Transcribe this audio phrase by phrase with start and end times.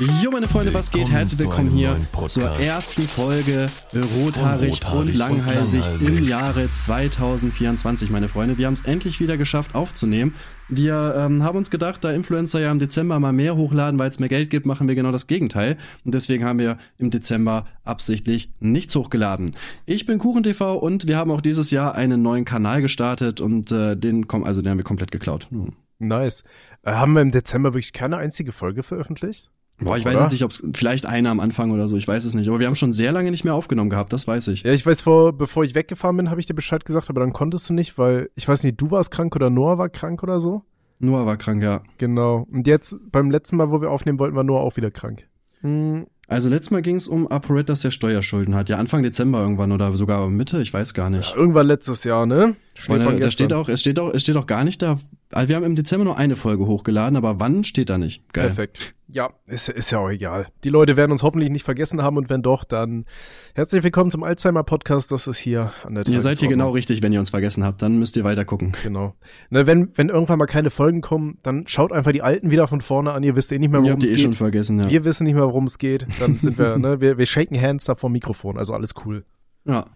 [0.00, 1.10] Jo, meine Freunde, was geht?
[1.10, 1.96] Herzlich willkommen hier
[2.28, 6.22] zur ersten Folge Rothaarig, Rothaarig und und Langhalsig im.
[6.22, 8.58] Jahre 2024, meine Freunde.
[8.58, 10.36] Wir haben es endlich wieder geschafft aufzunehmen.
[10.68, 14.20] Wir ähm, haben uns gedacht, da Influencer ja im Dezember mal mehr hochladen, weil es
[14.20, 15.76] mehr Geld gibt, machen wir genau das Gegenteil.
[16.04, 19.56] Und deswegen haben wir im Dezember absichtlich nichts hochgeladen.
[19.84, 23.96] Ich bin KuchenTV und wir haben auch dieses Jahr einen neuen Kanal gestartet und äh,
[23.96, 25.48] den, also den haben wir komplett geklaut.
[25.50, 25.72] Hm.
[25.98, 26.44] Nice.
[26.84, 29.50] Äh, haben wir im Dezember wirklich keine einzige Folge veröffentlicht?
[29.80, 30.22] Boah, ich weiß Oder?
[30.24, 32.48] jetzt nicht, ob es vielleicht eine am Anfang oder so, ich weiß es nicht.
[32.48, 34.62] Aber wir haben schon sehr lange nicht mehr aufgenommen gehabt, das weiß ich.
[34.64, 37.32] Ja, ich weiß, vor, bevor ich weggefahren bin, habe ich dir Bescheid gesagt, aber dann
[37.32, 40.40] konntest du nicht, weil ich weiß nicht, du warst krank oder Noah war krank oder
[40.40, 40.62] so.
[40.98, 41.82] Noah war krank, ja.
[41.98, 42.46] Genau.
[42.50, 45.28] Und jetzt, beim letzten Mal, wo wir aufnehmen wollten, war Noah auch wieder krank.
[45.60, 48.68] Hm, Also letztes Mal ging es um ApoRed, dass der Steuerschulden hat.
[48.68, 51.34] Ja, Anfang Dezember irgendwann oder sogar Mitte, ich weiß gar nicht.
[51.36, 52.56] irgendwann letztes Jahr, ne?
[52.74, 53.30] Schnee von da gestern.
[53.30, 54.98] steht auch, es steht auch, es steht auch gar nicht da.
[55.32, 58.22] Also wir haben im Dezember nur eine Folge hochgeladen, aber wann steht da nicht.
[58.32, 58.46] Geil.
[58.46, 58.94] Perfekt.
[59.10, 60.46] Ja, ist, ist ja auch egal.
[60.64, 63.06] Die Leute werden uns hoffentlich nicht vergessen haben und wenn doch, dann
[63.54, 65.10] herzlich willkommen zum Alzheimer-Podcast.
[65.12, 67.80] Das ist hier an der Ihr seid hier genau richtig, wenn ihr uns vergessen habt.
[67.80, 68.72] Dann müsst ihr weiter gucken.
[68.82, 69.14] Genau.
[69.48, 72.80] Ne, wenn, wenn irgendwann mal keine Folgen kommen, dann schaut einfach die alten wieder von
[72.82, 73.22] vorne an.
[73.22, 74.24] Ihr wisst eh nicht mehr, worum habt es die eh geht.
[74.24, 74.90] schon vergessen, ja.
[74.90, 76.06] Wir wissen nicht mehr, worum es geht.
[76.20, 78.58] Dann sind wir, ne, wir, wir shaken hands da vom Mikrofon.
[78.58, 79.24] Also alles cool.
[79.64, 79.86] ja.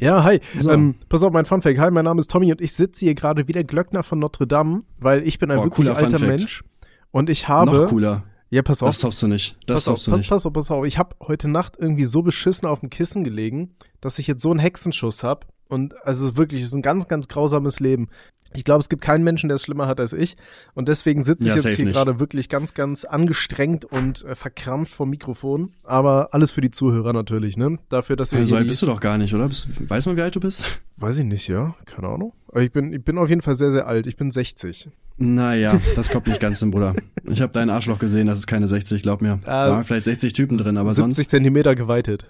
[0.00, 0.40] Ja, hi.
[0.56, 0.70] So.
[0.70, 1.78] Ähm, pass auf, mein Funfact.
[1.78, 4.46] Hi, mein Name ist Tommy und ich sitze hier gerade wie der Glöckner von Notre
[4.46, 6.28] Dame, weil ich bin ein Boah, wirklich alter Funfact.
[6.28, 6.64] Mensch.
[7.10, 7.72] Und ich habe.
[7.72, 8.24] Noch cooler.
[8.50, 8.90] Ja, pass auf.
[8.90, 9.56] Das toppst du nicht.
[9.66, 10.30] Das pass auf, du pass, nicht.
[10.30, 10.86] pass auf, pass auf.
[10.86, 14.50] Ich habe heute Nacht irgendwie so beschissen auf dem Kissen gelegen, dass ich jetzt so
[14.50, 15.46] einen Hexenschuss hab.
[15.68, 18.08] Und also wirklich, es ist ein ganz, ganz grausames Leben.
[18.54, 20.36] Ich glaube, es gibt keinen Menschen, der es schlimmer hat als ich.
[20.74, 24.92] Und deswegen sitze ich Ja, jetzt hier gerade wirklich ganz, ganz angestrengt und äh, verkrampft
[24.92, 25.72] vom Mikrofon.
[25.84, 27.78] Aber alles für die Zuhörer natürlich, ne?
[27.88, 29.48] Dafür, dass ihr So hier alt bist du doch gar nicht, oder?
[29.48, 30.80] Bist, weiß man, wie alt du bist?
[30.96, 31.74] Weiß ich nicht, ja.
[31.84, 32.32] Keine Ahnung.
[32.48, 34.06] Aber ich bin, ich bin auf jeden Fall sehr, sehr alt.
[34.06, 34.88] Ich bin 60.
[35.18, 36.94] Naja, das kommt nicht ganz hin, Bruder.
[37.24, 39.40] Ich habe dein Arschloch gesehen, das ist keine 60, glaub mir.
[39.44, 41.30] Da waren vielleicht 60 Typen drin, aber 70 sonst.
[41.30, 42.24] Zentimeter geweitet.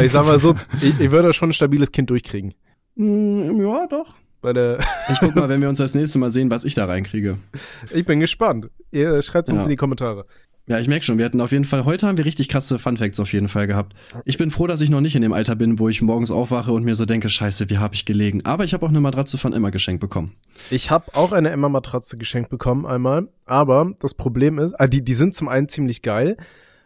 [0.00, 2.54] Ich sag mal so, ich, ich würde schon ein stabiles Kind durchkriegen.
[2.96, 4.14] Mm, ja, doch.
[4.42, 4.78] Bei der,
[5.10, 7.38] Ich guck mal, wenn wir uns das nächste Mal sehen, was ich da reinkriege.
[7.90, 8.68] ich bin gespannt.
[8.90, 9.64] Ihr schreibt uns Ja.
[9.64, 10.26] in die Kommentare.
[10.66, 13.18] Ja, ich merk schon, wir hatten auf jeden Fall, heute haben wir richtig krasse Funfacts
[13.18, 13.94] auf jeden Fall gehabt.
[14.24, 16.70] Ich bin froh, dass ich noch nicht in dem Alter bin, wo ich morgens aufwache
[16.72, 18.44] und mir so denke, scheiße, wie habe ich gelegen.
[18.44, 20.34] Aber ich habe auch eine Matratze von Emma geschenkt bekommen.
[20.70, 25.14] Ich habe auch eine Emma-Matratze geschenkt bekommen einmal, aber das Problem ist, ah, die, die
[25.14, 26.36] sind zum einen ziemlich geil.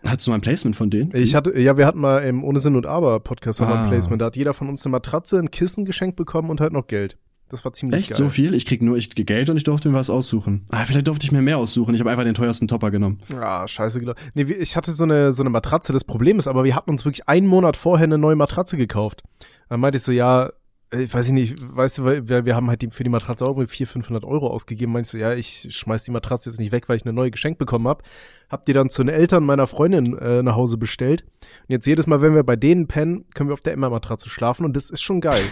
[0.07, 1.11] Hattest du mal ein Placement von denen?
[1.15, 3.83] Ich hatte, ja, wir hatten mal im Ohne Sinn und Aber Podcast Ah.
[3.85, 4.23] ein Placement.
[4.23, 7.19] Da hat jeder von uns eine Matratze, ein Kissen geschenkt bekommen und halt noch Geld.
[7.49, 8.19] Das war ziemlich Echt geil.
[8.19, 8.55] so viel?
[8.55, 10.65] Ich krieg nur ich Geld und ich durfte mir was aussuchen.
[10.71, 11.95] Ah, vielleicht durfte ich mir mehr aussuchen.
[11.95, 13.19] Ich habe einfach den teuersten Topper genommen.
[13.35, 14.15] Ah, scheiße, genau.
[14.35, 15.93] Nee, ich hatte so eine, so eine Matratze.
[15.93, 19.23] Das Problem ist aber, wir hatten uns wirklich einen Monat vorher eine neue Matratze gekauft.
[19.69, 20.51] Dann meinte ich so, ja,
[20.93, 23.11] äh, ich weiß ich nicht, weißt du, weil wir, wir haben halt die, für die
[23.11, 24.93] Matratze auch irgendwie 400, 500 Euro ausgegeben.
[24.93, 27.59] Meinst du, ja, ich schmeiß die Matratze jetzt nicht weg, weil ich eine neue geschenkt
[27.59, 28.03] bekommen hab.
[28.49, 31.23] Hab die dann zu den Eltern meiner Freundin äh, nach Hause bestellt.
[31.23, 34.65] Und jetzt jedes Mal, wenn wir bei denen pennen, können wir auf der Emma-Matratze schlafen
[34.65, 35.43] und das ist schon geil.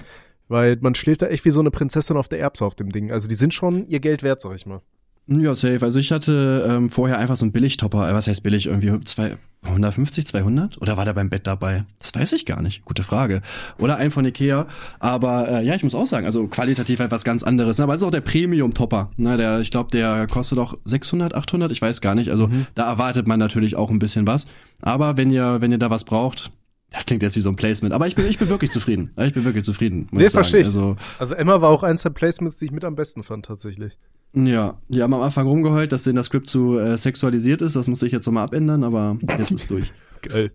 [0.49, 3.11] Weil man schläft da echt wie so eine Prinzessin auf der Erbse auf dem Ding.
[3.11, 4.81] Also die sind schon ihr Geld wert, sag ich mal.
[5.27, 5.81] Ja, safe.
[5.83, 8.11] Also ich hatte ähm, vorher einfach so einen Billigtopper.
[8.11, 8.67] Äh, Was heißt billig?
[8.67, 10.83] Irgendwie zwei, 150, 200?
[10.83, 11.87] Oder war der beim Bett dabei?
[11.99, 12.85] Das weiß ich gar nicht.
[12.85, 13.41] Gute Frage.
[13.79, 14.67] Oder ein von Ikea.
[14.99, 17.79] Aber äh, ja, ich muss auch sagen, also qualitativ halt was ganz anderes.
[17.79, 17.85] ne?
[17.85, 19.13] Aber es ist auch der Premium-Topper.
[19.17, 21.73] Ne, der, ich glaube, der kostet auch 600, 800.
[21.73, 22.31] Ich weiß gar nicht.
[22.31, 24.47] Also da erwartet man natürlich auch ein bisschen was.
[24.83, 26.53] Aber wenn ihr, wenn ihr da was braucht,
[26.95, 27.93] das klingt jetzt wie so ein Placement.
[27.95, 29.11] Aber ich bin, ich bin wirklich zufrieden.
[29.19, 30.09] Ich bin wirklich zufrieden.
[30.11, 30.67] muss Nee, verstehe ich.
[30.69, 33.99] Also Also Emma war auch eins der Placements, die ich mit am besten fand, tatsächlich.
[34.35, 37.77] Ja, die haben am Anfang rumgeheult, dass denen das Skript zu äh, sexualisiert ist.
[37.77, 39.93] Das muss ich jetzt nochmal abändern, aber jetzt ist durch.
[40.23, 40.51] Geil.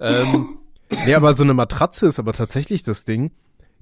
[0.00, 0.58] ähm,
[1.06, 3.30] nee, aber so eine Matratze ist aber tatsächlich das Ding.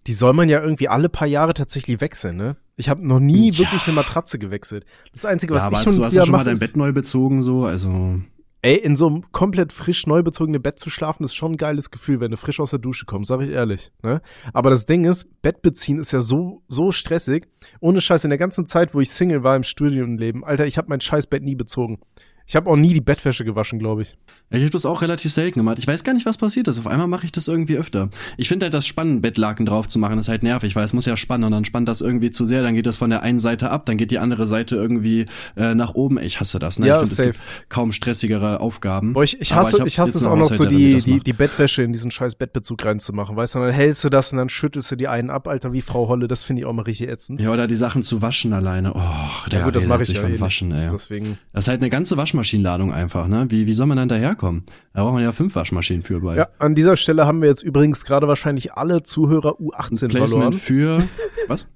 [0.06, 2.56] Die soll man ja irgendwie alle paar Jahre tatsächlich wechseln, ne?
[2.76, 3.58] Ich habe noch nie Ja.
[3.58, 4.84] wirklich eine Matratze gewechselt.
[5.12, 6.76] Das Einzige, was ja, aber ich hast schon du, hast du schon mal dein Bett
[6.76, 7.64] neu bezogen, so?
[7.64, 8.20] Also,
[8.66, 11.92] ey, in so einem komplett frisch neu bezogenen Bett zu schlafen, ist schon ein geiles
[11.92, 14.20] Gefühl, wenn du frisch aus der Dusche kommst, sag ich ehrlich, ne?
[14.52, 17.46] Aber das Ding ist, Bett beziehen ist ja so, so stressig.
[17.78, 20.88] Ohne Scheiß, in der ganzen Zeit, wo ich Single war im Studienleben, Alter, ich habe
[20.88, 22.00] mein scheiß Bett nie bezogen.
[22.48, 24.16] Ich habe auch nie die Bettwäsche gewaschen, glaube ich.
[24.50, 25.78] ich habe das auch relativ selten gemacht.
[25.80, 26.78] Ich weiß gar nicht, was passiert ist.
[26.78, 28.08] Auf einmal mache ich das irgendwie öfter.
[28.36, 31.06] Ich finde halt das Spannend, Bettlaken drauf zu machen, ist halt nervig, weil es muss
[31.06, 33.40] ja spannen und dann spannt das irgendwie zu sehr, dann geht das von der einen
[33.40, 35.26] Seite ab, dann geht die andere Seite irgendwie
[35.56, 36.20] äh, nach oben.
[36.20, 36.86] Ich hasse das, ne?
[36.86, 39.12] Ja, ich finde, es gibt kaum stressigere Aufgaben.
[39.14, 41.82] Boah, ich, ich hasse, hab ich, hasse es auch noch so, die, die, die Bettwäsche
[41.82, 43.58] in diesen scheiß Bettbezug reinzumachen, weißt du?
[43.58, 46.28] Dann hältst du das und dann schüttelst du die einen ab, Alter, wie Frau Holle,
[46.28, 47.40] das finde ich auch mal richtig ätzend.
[47.40, 48.92] Ja, oder die Sachen zu waschen alleine.
[48.94, 50.40] Oh, der Ja, gut, das mache ich sich ja von eh.
[50.40, 50.88] Waschen, ey.
[50.92, 51.38] Deswegen.
[51.52, 53.46] Das ist halt eine ganze Waschmaschinenladung einfach, ne?
[53.48, 54.64] Wie, wie soll man dann daherkommen?
[54.92, 56.36] Da braucht man ja fünf Waschmaschinen für bei.
[56.36, 60.52] Ja, an dieser Stelle haben wir jetzt übrigens gerade wahrscheinlich alle Zuhörer U18 Placement verloren.
[60.52, 61.08] für
[61.48, 61.66] was?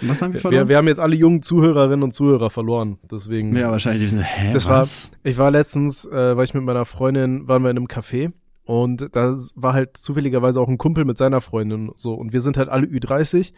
[0.00, 0.64] Was haben wir verloren?
[0.64, 2.98] Wir, wir haben jetzt alle jungen Zuhörerinnen und Zuhörer verloren.
[3.10, 3.54] Deswegen.
[3.54, 4.12] ja, wahrscheinlich.
[4.12, 5.10] Hä, das was?
[5.10, 8.32] war, ich war letztens, äh, war ich mit meiner Freundin, waren wir in einem Café
[8.64, 12.56] und da war halt zufälligerweise auch ein Kumpel mit seiner Freundin so und wir sind
[12.56, 13.52] halt alle Ü30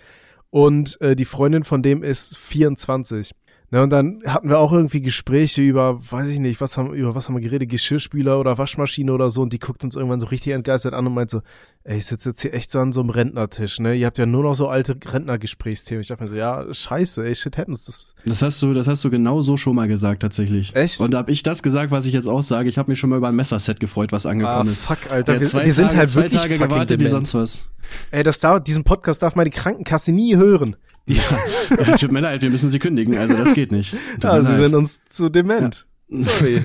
[0.51, 3.33] und äh, die Freundin von dem ist 24.
[3.73, 7.15] Ne, und dann hatten wir auch irgendwie Gespräche über, weiß ich nicht, was haben, über
[7.15, 10.27] was haben wir geredet, Geschirrspüler oder Waschmaschine oder so und die guckt uns irgendwann so
[10.27, 11.41] richtig entgeistert an und meint so,
[11.85, 13.95] ey, ich sitze jetzt hier echt so an so einem Rentnertisch, ne?
[13.95, 16.01] Ihr habt ja nur noch so alte Rentnergesprächsthemen.
[16.01, 17.85] Ich dachte mir so, ja, scheiße, ey, shit happens.
[17.85, 20.75] Das, Das hast du, das hast du genau so schon mal gesagt, tatsächlich.
[20.75, 20.99] Echt?
[20.99, 22.69] Und da hab ich das gesagt, was ich jetzt auch sage.
[22.69, 24.83] Ich habe mich schon mal über ein Messerset gefreut, was ah, angekommen ist.
[24.83, 27.09] fuck, Alter, Der wir, zwei wir sind Tage, halt zwei wirklich Tage fucking gewartet wie
[27.09, 27.71] sonst was.
[28.11, 30.75] Ey, das darf, diesen Podcast darf meine Krankenkasse nie hören.
[31.09, 31.15] Die,
[31.87, 33.91] Ja, tut mir leid, wir müssen sie kündigen, also das geht nicht.
[34.15, 34.61] Tut ja, mir sie leid.
[34.61, 35.87] sind uns zu dement.
[36.11, 36.65] Sorry.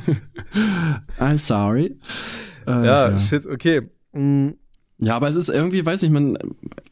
[1.20, 1.98] I'm sorry.
[2.68, 3.82] Äh, ja, shit, okay.
[4.14, 4.50] Mm,
[4.98, 6.38] Ja, aber es ist irgendwie, weiß ich, man,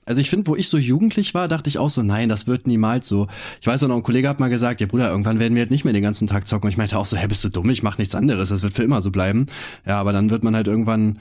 [0.06, 2.68] also ich finde, wo ich so jugendlich war, dachte ich auch so, nein, das wird
[2.68, 3.28] niemals so.
[3.62, 5.72] Ich weiß auch noch, ein Kollege hat mal gesagt, ja Bruder, irgendwann werden wir halt
[5.72, 6.68] nicht mehr den ganzen Tag zocken.
[6.68, 8.74] Und ich meinte auch so, hä, bist du dumm, ich mach nichts anderes, das wird
[8.74, 9.46] für immer so bleiben.
[9.86, 11.20] Ja, aber dann wird man halt irgendwann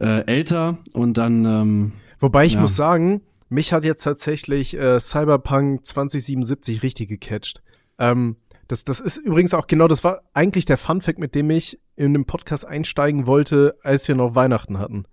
[0.00, 2.60] äh, älter und dann, ähm, Wobei ich Ja.
[2.60, 3.20] muss sagen,
[3.52, 7.62] mich hat jetzt tatsächlich äh, Cyberpunk 2077 richtig gecatcht.
[7.98, 11.78] Ähm, das, das ist übrigens auch genau, das war eigentlich der Funfact, mit dem ich
[11.94, 15.04] in den Podcast einsteigen wollte, als wir noch Weihnachten hatten.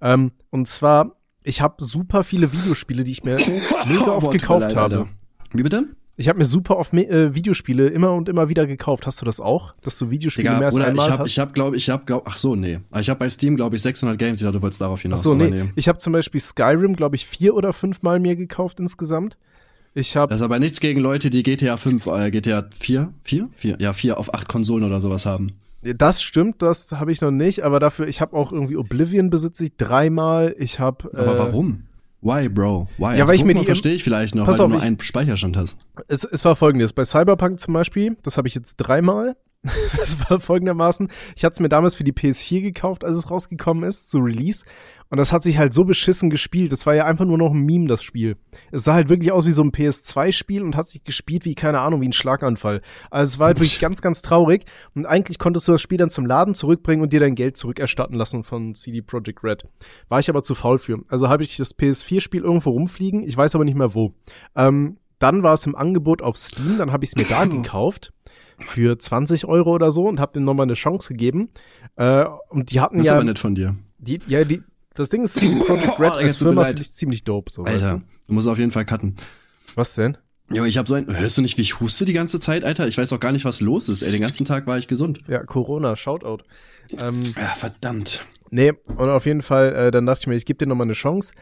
[0.00, 3.36] Ähm, und zwar, ich habe super viele Videospiele, die ich mir
[3.86, 5.06] mega oft gekauft habe.
[5.52, 5.86] Wie bitte?
[6.16, 9.06] Ich habe mir super oft äh, Videospiele immer und immer wieder gekauft.
[9.06, 9.74] Hast du das auch?
[9.82, 11.30] Dass du Videospiele Digga, mehr als oder einmal ich hab, hast?
[11.30, 12.78] ich hab, glaub, ich hab, glaub, ach so, nee.
[13.00, 15.24] Ich hab bei Steam, glaube ich, 600 Games, ich dachte, du wolltest darauf Ach hinaus.
[15.24, 15.70] so, aber nee.
[15.74, 19.36] Ich habe zum Beispiel Skyrim, glaube ich, vier oder fünfmal mir gekauft insgesamt.
[19.94, 23.48] Ich habe Das ist aber nichts gegen Leute, die GTA 5, äh, GTA 4, 4?
[23.54, 23.76] 4?
[23.80, 25.52] Ja, 4 auf 8 Konsolen oder sowas haben.
[25.82, 29.64] Das stimmt, das habe ich noch nicht, aber dafür, ich habe auch irgendwie Oblivion besitze
[29.64, 30.54] ich dreimal.
[30.58, 31.10] Ich habe.
[31.12, 31.82] Aber äh, warum?
[32.24, 32.88] Why, Bro?
[32.96, 33.18] Why?
[33.18, 34.98] Ja, weil ich mir die- verstehe ich vielleicht noch, weil auf, du nur ich- einen
[34.98, 35.78] Speicherstand hast.
[36.08, 39.36] Es, es war folgendes: Bei Cyberpunk zum Beispiel, das habe ich jetzt dreimal.
[39.96, 43.84] Das war folgendermaßen: Ich hatte es mir damals für die PS4 gekauft, als es rausgekommen
[43.84, 44.64] ist, zu Release.
[45.10, 46.72] Und das hat sich halt so beschissen gespielt.
[46.72, 48.36] Das war ja einfach nur noch ein Meme, das Spiel.
[48.72, 51.80] Es sah halt wirklich aus wie so ein PS2-Spiel und hat sich gespielt wie, keine
[51.80, 52.80] Ahnung, wie ein Schlaganfall.
[53.10, 54.64] Also es war halt wirklich ganz, ganz traurig.
[54.94, 58.16] Und eigentlich konntest du das Spiel dann zum Laden zurückbringen und dir dein Geld zurückerstatten
[58.16, 59.68] lassen von CD Projekt Red.
[60.08, 61.02] War ich aber zu faul für.
[61.08, 63.22] Also habe ich das PS4-Spiel irgendwo rumfliegen.
[63.22, 64.14] Ich weiß aber nicht mehr wo.
[64.56, 66.78] Ähm, dann war es im Angebot auf Steam.
[66.78, 68.13] Dann habe ich es mir da gekauft
[68.58, 71.50] für 20 Euro oder so und habe dem nochmal eine Chance gegeben.
[71.96, 73.76] Äh, und die hatten Das ist ja, aber nett von dir.
[73.98, 74.62] die, ja, die,
[74.94, 76.68] das Ding ist, CD Projekt Red Oh, als Firma leid.
[76.70, 77.50] finde ich ziemlich dope.
[77.52, 79.16] So, Alter, Weißt du musst auf jeden Fall cutten.
[79.16, 79.22] du?
[79.76, 80.16] Was denn?
[80.52, 82.86] Jo, ich hab so ein, hörst du nicht, wie ich huste die ganze Zeit, Alter?
[82.86, 84.12] Ich weiß auch gar nicht, was los ist, ey.
[84.12, 85.22] Den ganzen Tag war ich gesund.
[85.26, 86.44] Ja, Corona, Shoutout.
[87.00, 88.24] Ähm, Ja, verdammt.
[88.50, 90.92] nee, und auf jeden Fall, äh, dann dachte ich mir, ich gebe dir nochmal eine
[90.92, 91.32] Chance.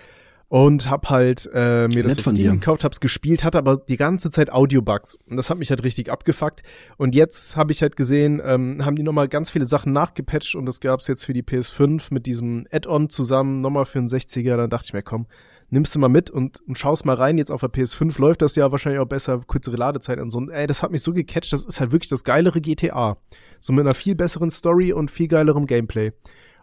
[0.52, 2.50] Und hab halt äh, mir das Nett auf Steam dir.
[2.50, 5.14] gekauft, hab's gespielt, hatte aber die ganze Zeit Audiobugs.
[5.26, 6.62] Und das hat mich halt richtig abgefuckt.
[6.98, 10.66] Und jetzt habe ich halt gesehen, ähm, haben die nochmal ganz viele Sachen nachgepatcht und
[10.66, 14.58] das gab's jetzt für die PS5 mit diesem Add-on zusammen, nochmal für einen 60er.
[14.58, 15.24] Dann dachte ich mir, komm,
[15.70, 17.38] nimmst du mal mit und, und schaust mal rein.
[17.38, 20.36] Jetzt auf der PS5 läuft das ja wahrscheinlich auch besser, kürzere Ladezeit und so.
[20.36, 23.16] Und ey, das hat mich so gecatcht, das ist halt wirklich das geilere GTA.
[23.62, 26.12] So mit einer viel besseren Story und viel geilerem Gameplay.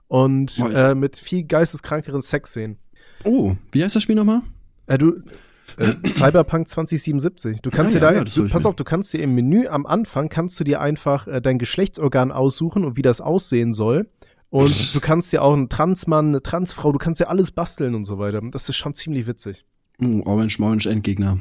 [0.08, 2.78] Und äh, mit viel geisteskrankeren Sexszenen.
[3.26, 4.42] Oh, wie heißt das Spiel nochmal?
[4.88, 5.16] Äh, du,
[5.78, 7.62] äh, Cyberpunk 2077.
[7.62, 9.68] Du kannst Ah, dir ja, da, ja, du, pass auf, du kannst dir im Menü
[9.68, 14.08] am Anfang kannst du dir einfach äh, dein Geschlechtsorgan aussuchen und wie das aussehen soll.
[14.50, 18.06] Und du kannst dir auch einen Transmann, eine Transfrau, du kannst dir alles basteln und
[18.06, 18.42] so weiter.
[18.52, 19.66] Das ist schon ziemlich witzig.
[20.02, 21.40] Oh, Orange Orange Endgegner.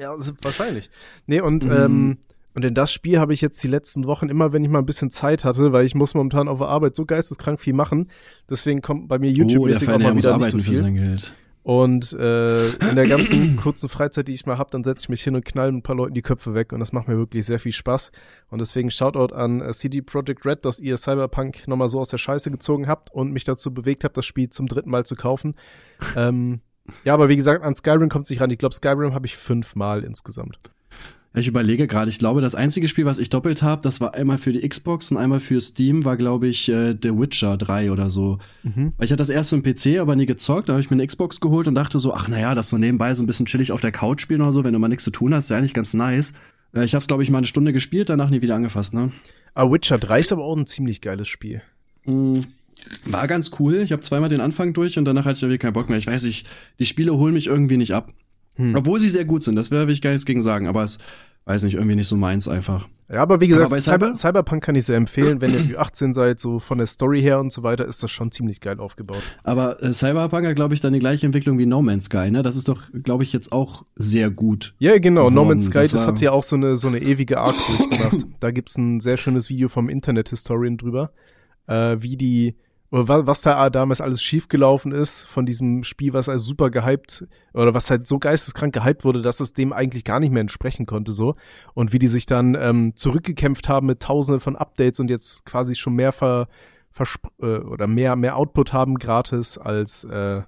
[0.00, 0.90] Ja, ist wahrscheinlich.
[1.26, 1.72] Nee, und, Mhm.
[1.72, 2.18] ähm,
[2.54, 4.86] und in das Spiel habe ich jetzt die letzten Wochen immer, wenn ich mal ein
[4.86, 8.10] bisschen Zeit hatte, weil ich muss momentan auf der Arbeit so geisteskrank viel machen.
[8.48, 11.18] Deswegen kommt bei mir oh, YouTube-mäßig auch Feine, er mal wieder nicht so viel.
[11.62, 15.22] Und äh, in der ganzen kurzen Freizeit, die ich mal hab, dann setze ich mich
[15.22, 17.60] hin und knall ein paar Leuten die Köpfe weg und das macht mir wirklich sehr
[17.60, 18.10] viel Spaß.
[18.48, 22.16] Und deswegen Shoutout an äh, CD Projekt Red, dass ihr Cyberpunk nochmal so aus der
[22.16, 25.56] Scheiße gezogen habt und mich dazu bewegt habt, das Spiel zum dritten Mal zu kaufen.
[26.16, 26.60] ähm,
[27.04, 28.48] ja, aber wie gesagt, an Skyrim kommt es nicht ran.
[28.48, 30.58] Ich glaube, Skyrim habe ich fünfmal insgesamt.
[31.34, 34.38] Ich überlege gerade, ich glaube, das einzige Spiel, was ich doppelt habe, das war einmal
[34.38, 38.08] für die Xbox und einmal für Steam, war, glaube ich, äh, The Witcher 3 oder
[38.08, 38.38] so.
[38.62, 38.94] Mhm.
[38.96, 40.68] Weil ich hatte das erst für den PC, aber nie gezockt.
[40.68, 43.12] Da habe ich mir eine Xbox geholt und dachte so, ach naja, das so nebenbei
[43.14, 45.10] so ein bisschen chillig auf der Couch spielen oder so, wenn du mal nichts zu
[45.10, 46.32] tun hast, ist ja eigentlich ganz nice.
[46.74, 49.12] Äh, ich habe es, glaube ich, mal eine Stunde gespielt, danach nie wieder angefasst, ne?
[49.54, 51.62] Aber Witcher 3 ist aber auch ein ziemlich geiles Spiel.
[52.06, 52.40] Mm,
[53.04, 53.74] War ganz cool.
[53.76, 55.98] Ich habe zweimal den Anfang durch und danach hatte ich irgendwie keinen Bock mehr.
[55.98, 56.46] Ich weiß nicht,
[56.78, 58.12] die Spiele holen mich irgendwie nicht ab.
[58.58, 58.74] Hm.
[58.74, 60.98] Obwohl sie sehr gut sind, das will ich gar nichts gegen sagen, aber es
[61.46, 62.86] weiß nicht, irgendwie nicht so meins einfach.
[63.10, 65.40] Ja, aber wie gesagt, Aber Cyber, Cyber- Cyberpunk kann ich sehr empfehlen.
[65.40, 68.30] Wenn ihr 18 seid, so von der Story her und so weiter, ist das schon
[68.32, 69.22] ziemlich geil aufgebaut.
[69.44, 72.42] Aber äh, Cyberpunk hat, glaube ich, dann die gleiche Entwicklung wie No Man's Sky, ne?
[72.42, 74.74] Das ist doch, glaube ich, jetzt auch sehr gut.
[74.78, 75.30] Ja, genau.
[75.30, 75.48] No geworden.
[75.48, 78.26] Man's Sky, Das das, hat ja auch so eine, so eine ewige Arc durchgemacht.
[78.40, 81.12] da gibt's ein sehr schönes Video vom Internet-Historian drüber,
[81.66, 82.56] äh, wie die,
[82.90, 87.90] was da damals alles schiefgelaufen ist von diesem Spiel, was als super gehypt, oder was
[87.90, 91.34] halt so geisteskrank gehypt wurde, dass es dem eigentlich gar nicht mehr entsprechen konnte, so.
[91.74, 95.74] Und wie die sich dann ähm, zurückgekämpft haben mit tausenden von Updates und jetzt quasi
[95.74, 96.48] schon mehr ver,
[96.90, 100.42] versp äh, oder mehr, mehr Output haben gratis als, äh,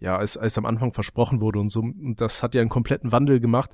[0.00, 1.80] ja, als, als am Anfang versprochen wurde und so.
[1.80, 3.72] Und das hat ja einen kompletten Wandel gemacht.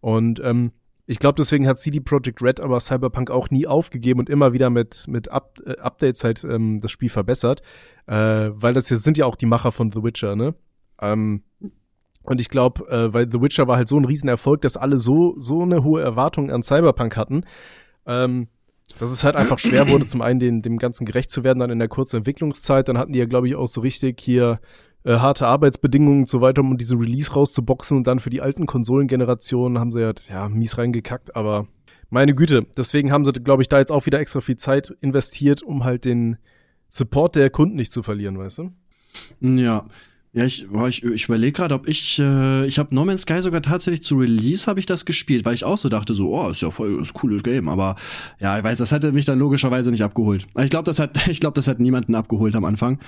[0.00, 0.72] Und ähm,
[1.10, 4.68] ich glaube, deswegen hat CD Projekt Red aber Cyberpunk auch nie aufgegeben und immer wieder
[4.68, 7.62] mit, mit Up äh, Updates halt ähm, das Spiel verbessert.
[8.06, 10.54] Äh, weil das jetzt sind ja auch die Macher von The Witcher, ne?
[11.00, 11.44] Ähm,
[12.24, 15.34] und ich glaube, äh, weil The Witcher war halt so ein Riesenerfolg, dass alle so,
[15.38, 17.44] so eine hohe Erwartung an Cyberpunk hatten,
[18.04, 18.48] ähm,
[18.98, 21.70] dass es halt einfach schwer wurde, zum einen den, dem Ganzen gerecht zu werden, dann
[21.70, 22.86] in der kurzen Entwicklungszeit.
[22.86, 24.60] Dann hatten die ja, glaube ich, auch so richtig hier
[25.08, 27.96] äh, harte Arbeitsbedingungen und so weiter, um diese Release rauszuboxen.
[27.96, 31.66] Und dann für die alten Konsolengenerationen haben sie ja, ja mies reingekackt, aber
[32.10, 32.66] meine Güte.
[32.76, 36.04] Deswegen haben sie, glaube ich, da jetzt auch wieder extra viel Zeit investiert, um halt
[36.04, 36.36] den
[36.90, 38.70] Support der Kunden nicht zu verlieren, weißt du?
[39.40, 39.86] Ja.
[40.34, 43.62] Ja, ich, ich, ich überlege gerade, ob ich, äh, ich habe No Man's Sky sogar
[43.62, 46.60] tatsächlich zu Release habe ich das gespielt, weil ich auch so dachte, so, oh, ist
[46.60, 47.96] ja voll ist cooles Game, aber
[48.38, 50.46] ja, ich weiß, das hatte mich dann logischerweise nicht abgeholt.
[50.62, 52.98] Ich glaube, das hat, ich glaube, das hat niemanden abgeholt am Anfang,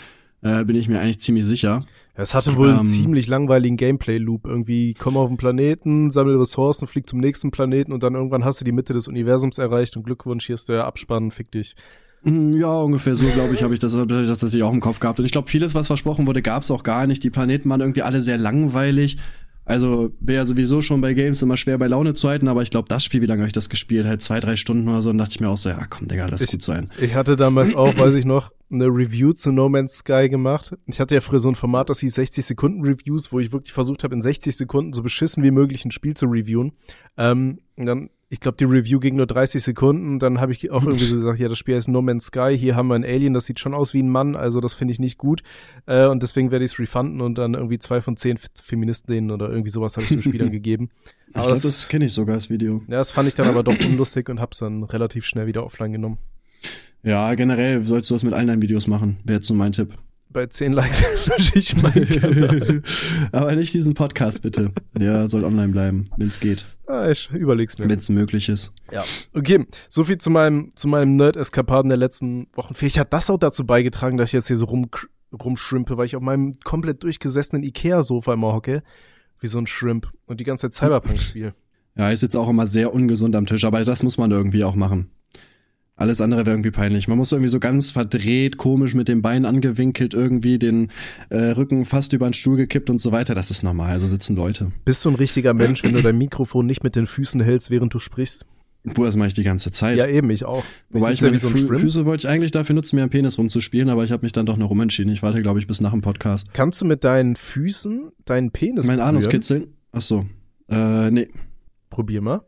[0.42, 1.84] äh, bin ich mir eigentlich ziemlich sicher.
[2.14, 2.84] Es hatte wohl einen Ähm.
[2.84, 4.46] ziemlich langweiligen Gameplay-Loop.
[4.46, 8.60] Irgendwie komm auf den Planeten, sammel Ressourcen, flieg zum nächsten Planeten und dann irgendwann hast
[8.60, 11.76] du die Mitte des Universums erreicht und Glückwunsch, hier ist der Abspann, fick dich.
[12.24, 14.80] Mm, Ja, ungefähr so, glaube ich, habe ich das, hab ich das tatsächlich auch im
[14.80, 15.18] Kopf gehabt.
[15.20, 17.24] Und ich glaube, vieles, was versprochen wurde, gab es auch gar nicht.
[17.24, 19.16] Die Planeten waren irgendwie alle sehr langweilig.
[19.64, 22.70] Also bin ja sowieso schon bei Games immer schwer bei Laune zu halten, aber ich
[22.70, 24.04] glaube, das Spiel, wie lange habe ich das gespielt?
[24.04, 26.26] Halt zwei, drei Stunden oder so, und dachte ich mir auch so, ja, komm, Digga,
[26.26, 26.90] lass Ich- gut sein.
[27.00, 30.76] Ich hatte damals auch, weiß ich noch, eine Review zu No Man's Sky gemacht.
[30.86, 33.72] Ich hatte ja früher so ein Format, das hieß 60 Sekunden Reviews, wo ich wirklich
[33.72, 36.72] versucht habe, in 60 Sekunden so beschissen wie möglich ein Spiel zu reviewen.
[37.16, 40.20] Ähm, und dann, ich glaube, die Review ging nur 30 Sekunden.
[40.20, 42.56] Dann habe ich auch irgendwie so gesagt, ja, das Spiel heißt No Man's Sky.
[42.56, 44.92] Hier haben wir ein Alien, das sieht schon aus wie ein Mann, also das finde
[44.92, 45.42] ich nicht gut.
[45.86, 49.48] Äh, und deswegen werde ich es refunden und dann irgendwie zwei von zehn Feministinnen oder
[49.50, 50.90] irgendwie sowas habe ich dem Spiel dann gegeben.
[51.30, 52.82] Ich Aber glaube, das- das kenne ich sogar, das Video.
[52.86, 55.90] Ja, das fand ich dann aber doch unlustig und hab's dann relativ schnell wieder offline
[55.90, 56.18] genommen.
[57.02, 59.94] Ja, generell solltest du das mit allen deinen Videos machen, wäre jetzt so mein Tipp.
[60.32, 62.82] Bei 10 Likes lösche ich meinen Kanal.
[63.32, 64.70] aber nicht diesen Podcast, bitte.
[64.96, 67.88] Der soll online bleiben, wenn es geht, Ah, ich überleg's mir.
[67.88, 68.72] wenn es möglich ist.
[68.92, 69.02] Ja.
[69.32, 72.74] Okay, so viel zu meinem, zu meinem Nerd-Eskapaden der letzten Wochen.
[72.74, 74.88] Vielleicht hat das auch dazu beigetragen, dass ich jetzt hier so rum,
[75.32, 78.82] rumschrimpe, weil ich auf meinem komplett durchgesessenen Ikea-Sofa immer hocke.
[79.40, 80.08] Wie so ein Shrimp.
[80.26, 81.54] Und die ganze Zeit Cyberpunk spiele.
[81.96, 84.76] Ja, ist jetzt auch immer sehr ungesund am Tisch, aber das muss man irgendwie auch
[84.76, 85.10] machen.
[86.00, 87.08] Alles andere wäre irgendwie peinlich.
[87.08, 90.90] Man muss irgendwie so ganz verdreht, komisch mit dem Bein angewinkelt, irgendwie den
[91.28, 93.34] äh, Rücken fast über den Stuhl gekippt und so weiter.
[93.34, 94.72] Das ist normal, so sitzen Leute.
[94.86, 97.92] Bist du ein richtiger Mensch, wenn du dein Mikrofon nicht mit den Füßen hältst, während
[97.92, 98.46] du sprichst?
[98.94, 99.98] Puh, das mache ich die ganze Zeit.
[99.98, 100.64] Ja, eben, ich auch.
[100.88, 101.78] Wobei ich sitze ja meine wie so Fü.
[101.78, 104.46] Füße wollte ich eigentlich dafür nutzen, mir am Penis rumzuspielen, aber ich habe mich dann
[104.46, 105.12] doch noch umentschieden.
[105.12, 106.54] Ich warte, glaube ich, bis nach dem Podcast.
[106.54, 109.74] Kannst du mit deinen Füßen deinen Penis Mein Anus kitzeln?
[109.92, 110.24] Ach so.
[110.70, 111.28] Äh, nee,
[111.90, 112.40] Probier mal.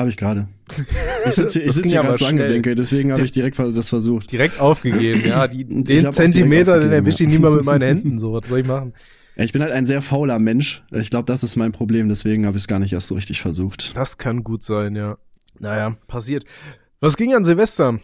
[0.00, 0.48] Habe ich gerade.
[1.26, 4.32] Ich sitze ich sitz hier gerade so angedenke, deswegen habe ich direkt das versucht.
[4.32, 5.46] Direkt aufgegeben, ja.
[5.46, 7.36] Die, den Zentimeter, den erwische ich ja.
[7.36, 8.18] nie mal mit meinen Händen.
[8.18, 8.94] So, was soll ich machen?
[9.36, 10.82] Ich bin halt ein sehr fauler Mensch.
[10.90, 13.40] Ich glaube, das ist mein Problem, deswegen habe ich es gar nicht erst so richtig
[13.42, 13.96] versucht.
[13.96, 15.18] Das kann gut sein, ja.
[15.58, 16.44] Naja, passiert.
[17.00, 18.00] Was ging an Silvester?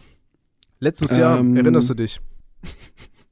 [0.79, 2.19] Letztes Jahr, Ähm, erinnerst du dich?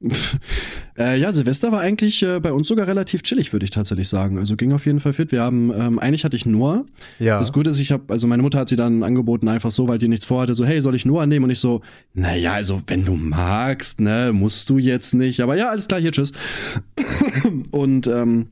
[0.98, 4.38] äh, ja, Silvester war eigentlich äh, bei uns sogar relativ chillig, würde ich tatsächlich sagen.
[4.38, 5.32] Also ging auf jeden Fall fit.
[5.32, 6.84] Wir haben, ähm, eigentlich hatte ich Noah.
[7.18, 7.38] Ja.
[7.38, 9.98] Das Gute ist, ich habe, also meine Mutter hat sie dann angeboten, einfach so, weil
[9.98, 11.44] die nichts vorhatte, so, hey, soll ich Noah nehmen?
[11.44, 11.80] Und ich so,
[12.12, 15.40] naja, also wenn du magst, ne, musst du jetzt nicht.
[15.40, 16.32] Aber ja, alles klar, hier, tschüss.
[17.70, 18.48] Und ähm,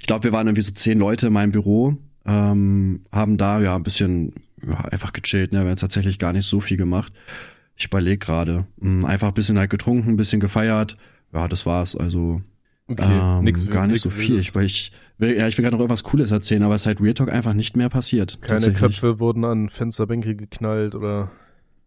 [0.00, 3.76] ich glaube, wir waren irgendwie so zehn Leute in meinem Büro, ähm, haben da ja
[3.76, 4.32] ein bisschen
[4.66, 5.58] ja, einfach gechillt, ne?
[5.58, 7.12] Wir haben jetzt tatsächlich gar nicht so viel gemacht.
[7.76, 8.66] Ich überlege gerade.
[8.78, 10.96] Mh, Einfach ein bisschen halt getrunken, ein bisschen gefeiert.
[11.32, 11.94] Ja, das war's.
[11.96, 12.42] Also
[12.88, 14.36] okay, ähm, nix, gar nicht so viel.
[14.36, 16.84] Ich, weil ich will, ja, ich will gerade noch irgendwas Cooles erzählen, aber es ist
[16.84, 18.40] seit Real Talk einfach nicht mehr passiert.
[18.40, 18.72] Keine.
[18.72, 21.30] Köpfe wurden an Fensterbänke geknallt oder.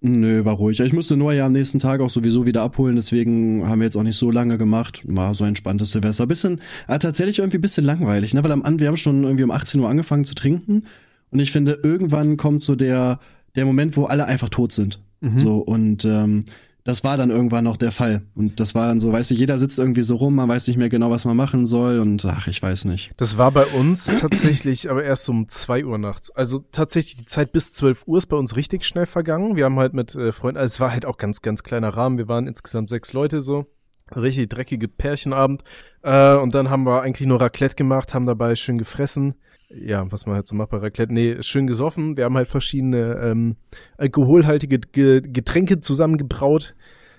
[0.02, 0.80] Nö, war ruhig.
[0.80, 3.98] Ich musste Noah ja am nächsten Tag auch sowieso wieder abholen, deswegen haben wir jetzt
[3.98, 5.02] auch nicht so lange gemacht.
[5.06, 6.26] War so ein entspanntes Silvester.
[6.26, 8.42] Bisschen, äh, tatsächlich irgendwie ein bisschen langweilig, ne?
[8.42, 10.86] Weil am wir haben schon irgendwie um 18 Uhr angefangen zu trinken
[11.32, 13.20] und ich finde, irgendwann kommt so der,
[13.56, 15.00] der Moment, wo alle einfach tot sind.
[15.22, 15.38] Mhm.
[15.38, 16.46] So, und ähm,
[16.84, 18.24] das war dann irgendwann noch der Fall.
[18.36, 20.78] Und das war dann so, weißt du, jeder sitzt irgendwie so rum, man weiß nicht
[20.78, 23.12] mehr genau, was man machen soll und ach, ich weiß nicht.
[23.18, 26.32] Das war bei uns tatsächlich aber erst um zwei Uhr nachts.
[26.32, 29.56] Also tatsächlich die Zeit bis 12 Uhr ist bei uns richtig schnell vergangen.
[29.56, 32.18] Wir haben halt mit äh, Freunden, also es war halt auch ganz, ganz kleiner Rahmen.
[32.18, 33.68] Wir waren insgesamt sechs Leute so.
[34.16, 35.64] Richtig dreckige Pärchenabend.
[36.02, 39.36] Äh, und dann haben wir eigentlich nur Raclette gemacht, haben dabei schön gefressen
[39.70, 41.14] ja, was man halt so macht bei Raclette.
[41.14, 42.18] Nee, schön gesoffen.
[42.18, 43.56] Wir haben halt verschiedene ähm,
[43.98, 46.76] alkoholhaltige Ge Getränke zusammengebraut.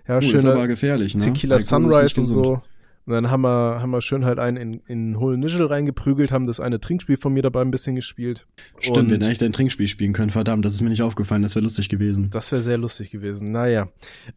[0.09, 0.39] Ja, oh, schön.
[0.39, 1.23] Ist aber gefährlich, ne?
[1.23, 2.63] Tequila Alkohol Sunrise und so.
[3.07, 6.47] Und dann haben wir, haben wir schön halt einen in, in Hohle Nischel reingeprügelt, haben
[6.47, 8.47] das eine Trinkspiel von mir dabei ein bisschen gespielt.
[8.79, 10.31] Stimmt, und wir hätten eigentlich ein Trinkspiel spielen können.
[10.31, 11.43] Verdammt, das ist mir nicht aufgefallen.
[11.43, 12.31] Das wäre lustig gewesen.
[12.31, 13.51] Das wäre sehr lustig gewesen.
[13.51, 13.89] Naja.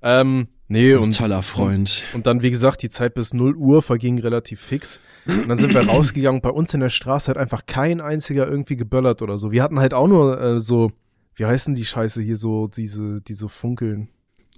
[0.02, 1.18] Ähm, nee, und.
[1.18, 2.04] Toller Freund.
[2.12, 5.00] Und, und dann, wie gesagt, die Zeit bis 0 Uhr verging relativ fix.
[5.26, 6.42] Und dann sind wir rausgegangen.
[6.42, 9.52] Bei uns in der Straße hat einfach kein einziger irgendwie geböllert oder so.
[9.52, 10.92] Wir hatten halt auch nur äh, so,
[11.36, 14.10] wie heißen die Scheiße hier so, diese, die so funkeln.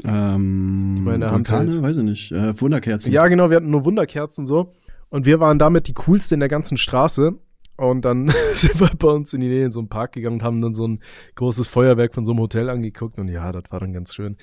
[0.03, 1.81] Ähm, Meine Vulkane, halt.
[1.81, 2.31] weiß ich nicht.
[2.31, 3.13] Äh, Wunderkerzen.
[3.13, 4.74] Ja, genau, wir hatten nur Wunderkerzen so.
[5.10, 7.36] Und wir waren damit die coolste in der ganzen Straße.
[7.77, 10.43] Und dann sind wir bei uns in die Nähe in so einen Park gegangen und
[10.43, 11.00] haben dann so ein
[11.36, 13.19] großes Feuerwerk von so einem Hotel angeguckt.
[13.19, 14.38] Und ja, das war dann ganz schön.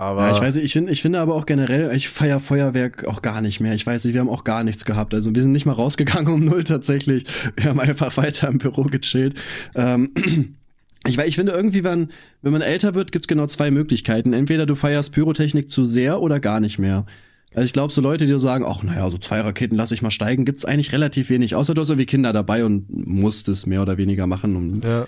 [0.00, 3.04] Aber ja, ich weiß nicht, ich finde, ich finde aber auch generell, ich feier Feuerwerk
[3.04, 3.74] auch gar nicht mehr.
[3.74, 5.12] Ich weiß nicht, wir haben auch gar nichts gehabt.
[5.12, 7.26] Also wir sind nicht mal rausgegangen um null tatsächlich.
[7.54, 9.34] Wir haben einfach weiter im Büro gechillt.
[9.74, 10.12] Ähm,
[11.06, 12.08] ich, ich finde irgendwie, wenn,
[12.40, 14.32] wenn man älter wird, gibt's genau zwei Möglichkeiten.
[14.32, 17.04] Entweder du feierst Pyrotechnik zu sehr oder gar nicht mehr.
[17.52, 20.00] Also ich glaube, so Leute, die so sagen, ach naja, so zwei Raketen lasse ich
[20.00, 21.56] mal steigen, gibt's eigentlich relativ wenig.
[21.56, 24.56] Außer du hast irgendwie Kinder dabei und musst es mehr oder weniger machen.
[24.56, 25.04] Und ja.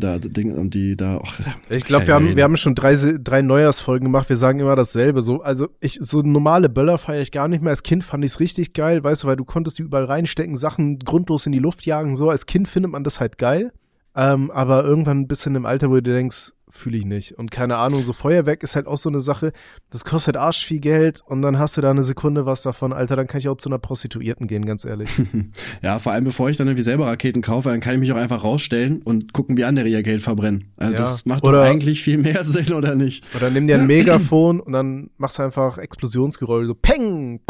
[0.00, 1.20] Da Dinge und die da.
[1.24, 4.28] Ach, ich glaube, wir haben wir haben schon drei drei Neujahrsfolgen gemacht.
[4.28, 5.20] Wir sagen immer dasselbe.
[5.22, 7.70] So also ich so normale Böller feiere ich gar nicht mehr.
[7.70, 10.98] Als Kind fand ich's richtig geil, weißt du, weil du konntest die überall reinstecken, Sachen
[10.98, 12.16] grundlos in die Luft jagen.
[12.16, 13.72] So als Kind findet man das halt geil.
[14.14, 17.32] Ähm, aber irgendwann ein bisschen im Alter, wo du denkst, fühle ich nicht.
[17.38, 19.52] Und keine Ahnung, so Feuerwerk ist halt auch so eine Sache,
[19.90, 23.14] das kostet arsch viel Geld und dann hast du da eine Sekunde was davon, Alter,
[23.16, 25.10] dann kann ich auch zu einer Prostituierten gehen, ganz ehrlich.
[25.82, 28.16] ja, vor allem bevor ich dann irgendwie selber Raketen kaufe, dann kann ich mich auch
[28.16, 30.72] einfach rausstellen und gucken, wie andere ihr Geld verbrennen.
[30.76, 30.98] Also ja.
[30.98, 33.24] Das macht oder, doch eigentlich viel mehr Sinn, oder nicht?
[33.36, 37.40] Oder nimm dir ein Megafon und dann machst du einfach Explosionsgeräusche, so Peng!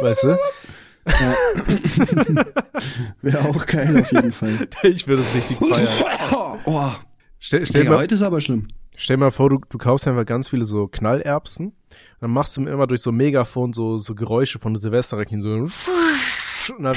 [0.00, 0.38] weißt du?
[1.06, 1.34] Ja.
[3.22, 4.68] Wäre auch geil auf jeden Fall.
[4.82, 6.58] Ich würde es richtig feiern.
[6.64, 6.90] Oh.
[7.38, 8.68] Stell, stell mal, heute ist aber schlimm.
[8.96, 11.72] Stell mal vor, du, du kaufst einfach ganz viele so Knallerbsen.
[12.20, 15.54] Dann machst du immer durch so Megafon so, so Geräusche von Silvesterrecken so
[16.70, 16.96] und dann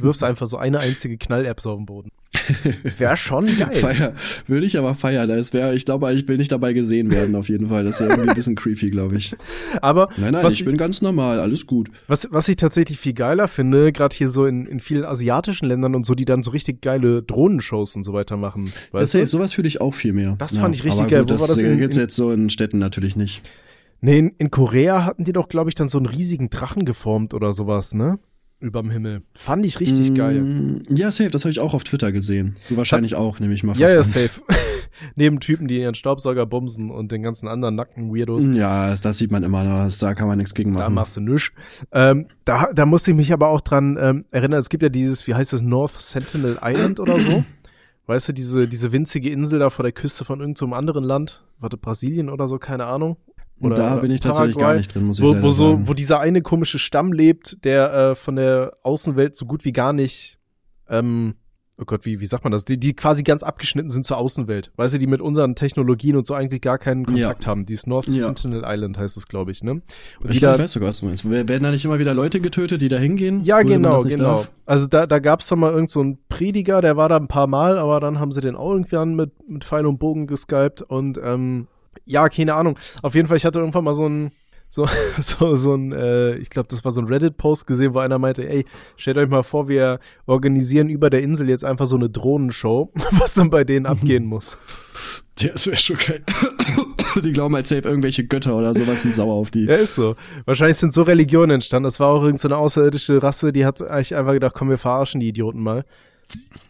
[0.00, 2.10] wirfst du einfach so eine einzige Knallerbse auf den Boden.
[2.98, 3.74] Wäre schon geil.
[3.74, 4.14] Feier,
[4.46, 5.28] würde ich aber feiern.
[5.28, 7.84] Das wäre, ich glaube, ich will nicht dabei gesehen werden, auf jeden Fall.
[7.84, 9.34] Das wäre irgendwie ein bisschen creepy, glaube ich.
[9.80, 10.08] Aber.
[10.16, 11.90] Nein, nein, ich, ich bin ganz normal, alles gut.
[12.06, 15.94] Was, was ich tatsächlich viel geiler finde, gerade hier so in, in vielen asiatischen Ländern
[15.94, 18.72] und so, die dann so richtig geile Drohnenshows und so weiter machen.
[18.92, 19.26] Weißt das du?
[19.26, 20.36] sowas fühle ich auch viel mehr.
[20.38, 21.20] Das ja, fand ich richtig geil.
[21.20, 21.58] Gut, Wo das war das?
[21.58, 23.42] In, gibt's jetzt so in Städten natürlich nicht.
[24.00, 27.32] Nee, in, in Korea hatten die doch, glaube ich, dann so einen riesigen Drachen geformt
[27.32, 28.18] oder sowas, ne?
[28.64, 29.22] Überm Himmel.
[29.34, 30.82] Fand ich richtig mm, geil.
[30.88, 32.56] Ja, safe, das habe ich auch auf Twitter gesehen.
[32.68, 34.42] Du wahrscheinlich Hat, auch, nehme ich mal Ja, ja, safe.
[35.16, 38.44] Neben Typen, die ihren Staubsauger bumsen und den ganzen anderen nackten Weirdos.
[38.52, 40.82] Ja, das sieht man immer, da kann man nichts gegen machen.
[40.82, 41.52] Da machst du nichts.
[41.92, 45.26] Ähm, da, da musste ich mich aber auch dran ähm, erinnern, es gibt ja dieses,
[45.26, 47.44] wie heißt das, North Sentinel Island oder so.
[48.06, 51.42] Weißt du, diese, diese winzige Insel da vor der Küste von irgendeinem so anderen Land,
[51.58, 53.16] warte, Brasilien oder so, keine Ahnung.
[53.60, 55.88] Oder, da bin ich tatsächlich Paraguay, gar nicht drin, muss ich wo, wo so, sagen.
[55.88, 59.92] Wo dieser eine komische Stamm lebt, der äh, von der Außenwelt so gut wie gar
[59.92, 60.38] nicht,
[60.88, 61.34] ähm,
[61.78, 62.64] oh Gott, wie, wie sagt man das?
[62.64, 64.72] Die, die quasi ganz abgeschnitten sind zur Außenwelt.
[64.76, 67.50] Weißt du, die mit unseren Technologien und so eigentlich gar keinen Kontakt ja.
[67.50, 67.66] haben.
[67.66, 68.22] Die ist North ja.
[68.22, 69.72] Sentinel Island heißt es, glaube ich, ne?
[69.72, 69.82] Und
[70.30, 71.28] ich da, weiß sogar, was du meinst.
[71.28, 73.44] Werden da nicht immer wieder Leute getötet, die da hingehen?
[73.44, 74.36] Ja, genau, genau.
[74.36, 74.50] Darf?
[74.66, 77.46] Also da, da gab's doch mal irgend so einen Prediger, der war da ein paar
[77.46, 81.20] Mal, aber dann haben sie den auch irgendwann mit, mit Pfeil und Bogen geskypt und
[81.22, 81.66] ähm,
[82.06, 82.78] ja, keine Ahnung.
[83.02, 84.30] Auf jeden Fall, ich hatte irgendwann mal so ein,
[84.74, 84.88] so,
[85.20, 88.48] so, so ein, äh, ich glaube, das war so ein Reddit-Post gesehen, wo einer meinte,
[88.48, 88.64] ey,
[88.96, 93.34] stellt euch mal vor, wir organisieren über der Insel jetzt einfach so eine Drohnenshow, was
[93.34, 94.58] dann bei denen abgehen muss.
[95.40, 96.22] Ja, das wäre schon geil.
[97.24, 99.64] die glauben halt safe irgendwelche Götter oder sowas sind sauer auf die.
[99.64, 100.14] Ja, ist so.
[100.44, 101.82] Wahrscheinlich sind so Religionen entstanden.
[101.82, 105.18] Das war auch irgendeine so außerirdische Rasse, die hat eigentlich einfach gedacht, komm, wir verarschen
[105.18, 105.84] die Idioten mal.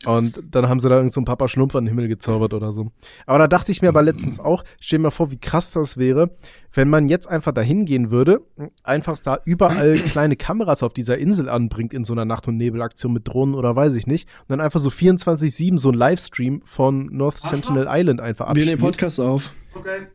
[0.07, 2.73] Und dann haben sie da irgend so einen Papa Schlumpf an den Himmel gezaubert oder
[2.73, 2.93] so.
[3.27, 5.97] Aber da dachte ich mir aber letztens auch, stell dir mal vor, wie krass das
[5.97, 6.37] wäre,
[6.73, 8.43] wenn man jetzt einfach dahin gehen würde,
[8.83, 13.13] einfach da überall kleine Kameras auf dieser Insel anbringt in so einer Nacht- und Nebelaktion
[13.13, 14.29] mit Drohnen oder weiß ich nicht.
[14.41, 18.67] Und dann einfach so 24-7 so ein Livestream von North Sentinel Island einfach abspielt.
[18.67, 19.53] Wir nehmen Podcast auf.
[19.75, 20.07] Okay.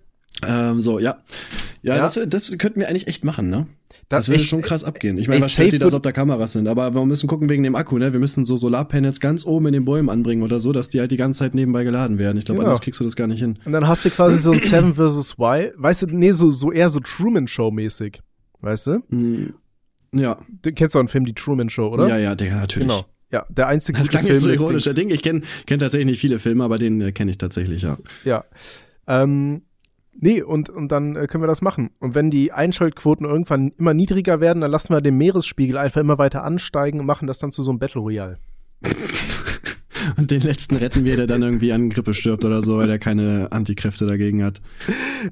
[0.46, 1.18] Ähm, so, ja.
[1.82, 1.96] ja.
[1.96, 3.68] Ja, Das, das könnten wir eigentlich echt machen, ne?
[4.10, 5.20] Das würde schon krass abgehen.
[5.20, 6.68] Ich meine, was stört die, dass ob da Kameras sind?
[6.68, 8.12] Aber wir müssen gucken wegen dem Akku, ne?
[8.12, 11.12] Wir müssen so Solarpanels ganz oben in den Bäumen anbringen oder so, dass die halt
[11.12, 12.38] die ganze Zeit nebenbei geladen werden.
[12.40, 12.70] Ich glaube, genau.
[12.70, 13.60] anders kriegst du das gar nicht hin.
[13.66, 15.38] Und dann hast du quasi so ein Seven vs.
[15.38, 18.22] Wild, weißt du, nee, so, so eher so Truman Show mäßig.
[18.62, 19.00] Weißt du?
[19.10, 19.54] Mm,
[20.12, 20.40] ja.
[20.64, 22.08] Du kennst doch einen Film, die Truman Show, oder?
[22.08, 22.88] Ja, ja, der natürlich.
[22.88, 23.06] Genau.
[23.32, 24.38] Ja, der einzige das klang Film.
[24.38, 25.12] Das so ironischer Ding.
[25.12, 28.00] Ich kenne kenn tatsächlich nicht viele Filme, aber den äh, kenne ich tatsächlich, ja.
[28.26, 28.44] Ja.
[29.08, 29.62] Ähm,
[30.22, 31.92] nee, und, und dann äh, können wir das machen.
[32.00, 36.18] Und wenn die Einschaltquoten irgendwann immer niedriger werden, dann lassen wir den Meeresspiegel einfach immer
[36.18, 38.38] weiter ansteigen und machen das dann zu so einem Battle Royale.
[40.18, 43.00] und den letzten retten wir, der dann irgendwie an Grippe stirbt oder so, weil der
[43.00, 44.62] keine Antikräfte dagegen hat.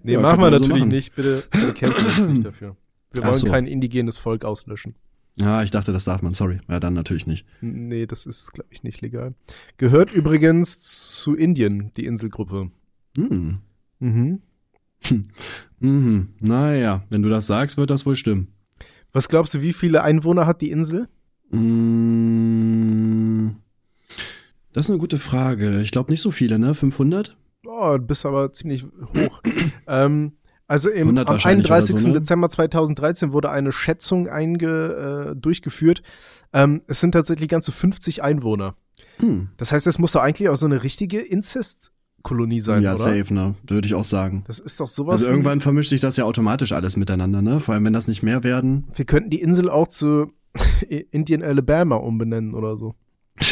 [0.04, 1.16] Nee, ja, machen wir natürlich so nicht.
[1.16, 2.76] Bitte, bitte kämpfen uns nicht dafür.
[3.12, 3.48] Wir wollen so.
[3.48, 4.96] kein indigenes Volk auslöschen.
[5.36, 6.34] Ja, ich dachte, das darf man.
[6.34, 6.60] Sorry.
[6.68, 7.46] Ja, dann natürlich nicht.
[7.62, 9.36] Nee, das ist, glaube ich, nicht legal.
[9.78, 12.72] Gehört übrigens zu Indien, die Inselgruppe.
[13.16, 13.60] Hm.
[14.00, 14.42] Mhm.
[15.02, 15.28] Hm.
[15.80, 16.30] Mhm.
[16.40, 18.54] Naja, wenn du das sagst, wird das wohl stimmen.
[19.14, 21.08] Was glaubst du, wie viele Einwohner hat die Insel?
[21.50, 23.56] Mmh.
[24.74, 25.82] Das ist eine gute Frage.
[25.82, 26.74] Ich glaube nicht so viele, ne?
[26.74, 27.38] 500?
[27.66, 29.42] Oh, du bist aber ziemlich hoch.
[29.88, 30.34] ähm,
[30.68, 31.98] also im, am 31.
[31.98, 32.16] So, ne?
[32.16, 36.02] Dezember 2013 wurde eine Schätzung einge, äh, durchgeführt.
[36.54, 38.76] Ähm, es sind tatsächlich ganze 50 Einwohner.
[39.20, 39.50] Hm.
[39.58, 41.20] Das heißt, es muss doch eigentlich auch so eine richtige
[42.28, 43.00] Inzestkolonie sein, ja, oder?
[43.00, 43.56] Safe, ne?
[43.68, 44.44] Würde ich auch sagen.
[44.48, 45.22] Das ist doch sowas.
[45.22, 47.60] Also irgendwann vermischt sich das ja automatisch alles miteinander, ne?
[47.60, 48.88] Vor allem, wenn das nicht mehr werden.
[48.96, 50.32] Wir könnten die Insel auch zu
[51.12, 52.96] Indian Alabama umbenennen oder so.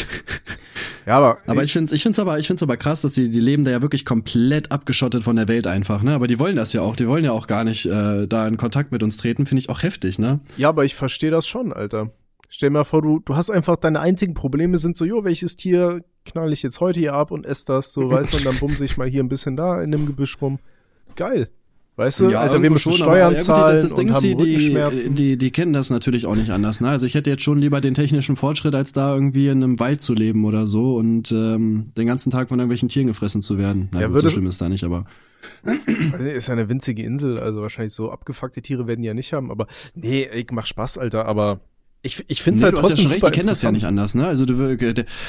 [1.07, 1.37] Ja, aber.
[1.45, 3.63] Aber ich finde es ich find's aber, ich find's aber krass, dass die, die leben
[3.63, 6.15] da ja wirklich komplett abgeschottet von der Welt einfach, ne?
[6.15, 6.95] Aber die wollen das ja auch.
[6.95, 9.69] Die wollen ja auch gar nicht äh, da in Kontakt mit uns treten, finde ich
[9.69, 10.39] auch heftig, ne?
[10.57, 12.09] Ja, aber ich verstehe das schon, Alter.
[12.49, 15.55] Stell dir mal vor, du, du hast einfach deine einzigen Probleme sind so, jo, welches
[15.57, 18.57] Tier knall ich jetzt heute hier ab und esse das, so, weißt du, und dann
[18.57, 20.59] bumse ich mal hier ein bisschen da in dem Gebüsch rum.
[21.15, 21.49] Geil.
[21.97, 25.09] Weißt du, ja, also wir müssen schon, Steuern zahlen das, das Ding ist, die, die,
[25.13, 26.81] die, die kennen das natürlich auch nicht anders.
[26.81, 26.89] Ne?
[26.89, 30.01] Also ich hätte jetzt schon lieber den technischen Fortschritt, als da irgendwie in einem Wald
[30.01, 33.87] zu leben oder so und ähm, den ganzen Tag von irgendwelchen Tieren gefressen zu werden.
[33.93, 35.05] Na ja, gut, so schlimm ist da nicht, aber
[36.19, 39.51] ist ja eine winzige Insel, also wahrscheinlich so abgefuckte Tiere werden die ja nicht haben,
[39.51, 41.61] aber nee, ich mach Spaß, Alter, aber
[42.05, 43.61] ich, ich finde es nee, halt du trotzdem hast ja schon recht, die kennen das
[43.61, 44.27] ja nicht anders, ne?
[44.27, 44.77] Also du,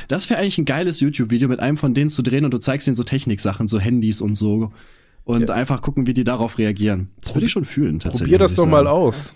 [0.08, 2.86] das wäre eigentlich ein geiles YouTube-Video mit einem von denen zu drehen und du zeigst
[2.86, 4.72] ihnen so Techniksachen, so Handys und so
[5.24, 5.54] und ja.
[5.54, 7.10] einfach gucken, wie die darauf reagieren.
[7.20, 8.28] Das würde ich schon fühlen, tatsächlich.
[8.28, 8.70] Probier das doch sagen.
[8.70, 9.34] mal aus.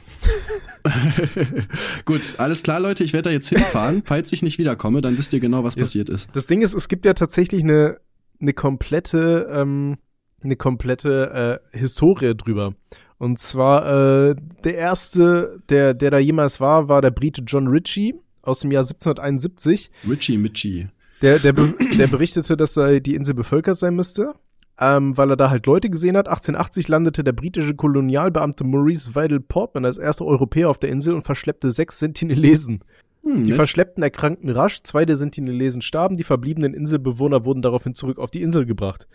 [2.05, 4.03] Gut, alles klar, Leute, ich werde da jetzt hinfahren.
[4.07, 6.29] Falls ich nicht wiederkomme, dann wisst ihr genau, was das, passiert ist.
[6.33, 7.98] Das Ding ist, es gibt ja tatsächlich eine,
[8.40, 9.96] eine komplette, ähm,
[10.42, 12.74] eine komplette äh, Historie drüber.
[13.20, 18.14] Und zwar äh, der erste, der, der da jemals war, war der Brite John Ritchie
[18.42, 19.90] aus dem Jahr 1771.
[20.09, 20.88] Ritchie Mitchie.
[21.22, 24.35] Der, der, der berichtete, dass da die Insel bevölkert sein müsste
[24.80, 26.26] ähm, weil er da halt Leute gesehen hat.
[26.26, 31.22] 1880 landete der britische Kolonialbeamte Maurice Vidal Portman als erster Europäer auf der Insel und
[31.22, 32.83] verschleppte sechs Sentinelesen.
[33.22, 38.18] Hm, die Verschleppten erkrankten rasch, zwei der Sentinelesen starben, die verbliebenen Inselbewohner wurden daraufhin zurück
[38.18, 39.06] auf die Insel gebracht.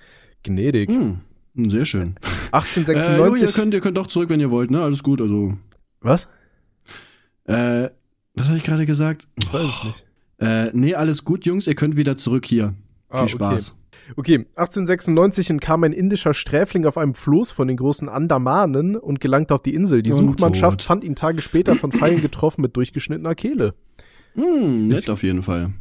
[0.43, 0.89] Gnädig.
[0.89, 1.21] Hm,
[1.55, 2.15] sehr schön.
[2.51, 3.41] 1896.
[3.41, 4.81] Äh, ihr, könnt, ihr könnt doch zurück, wenn ihr wollt, ne?
[4.81, 5.57] Alles gut, also.
[6.01, 6.27] Was?
[7.45, 7.89] Äh,
[8.35, 9.27] was habe ich gerade gesagt?
[9.37, 10.05] Ich weiß es nicht.
[10.39, 12.73] Äh, nee, alles gut, Jungs, ihr könnt wieder zurück hier.
[13.09, 13.71] Ah, Viel Spaß.
[13.71, 13.79] Okay.
[14.17, 19.55] Okay, 1896 entkam ein indischer Sträfling auf einem Floß von den großen Andamanen und gelangte
[19.55, 20.03] auf die Insel.
[20.03, 23.73] Die Suchmannschaft fand ihn Tage später von Pfeilen getroffen mit durchgeschnittener Kehle.
[24.35, 25.73] Hm, nett auf jeden Fall.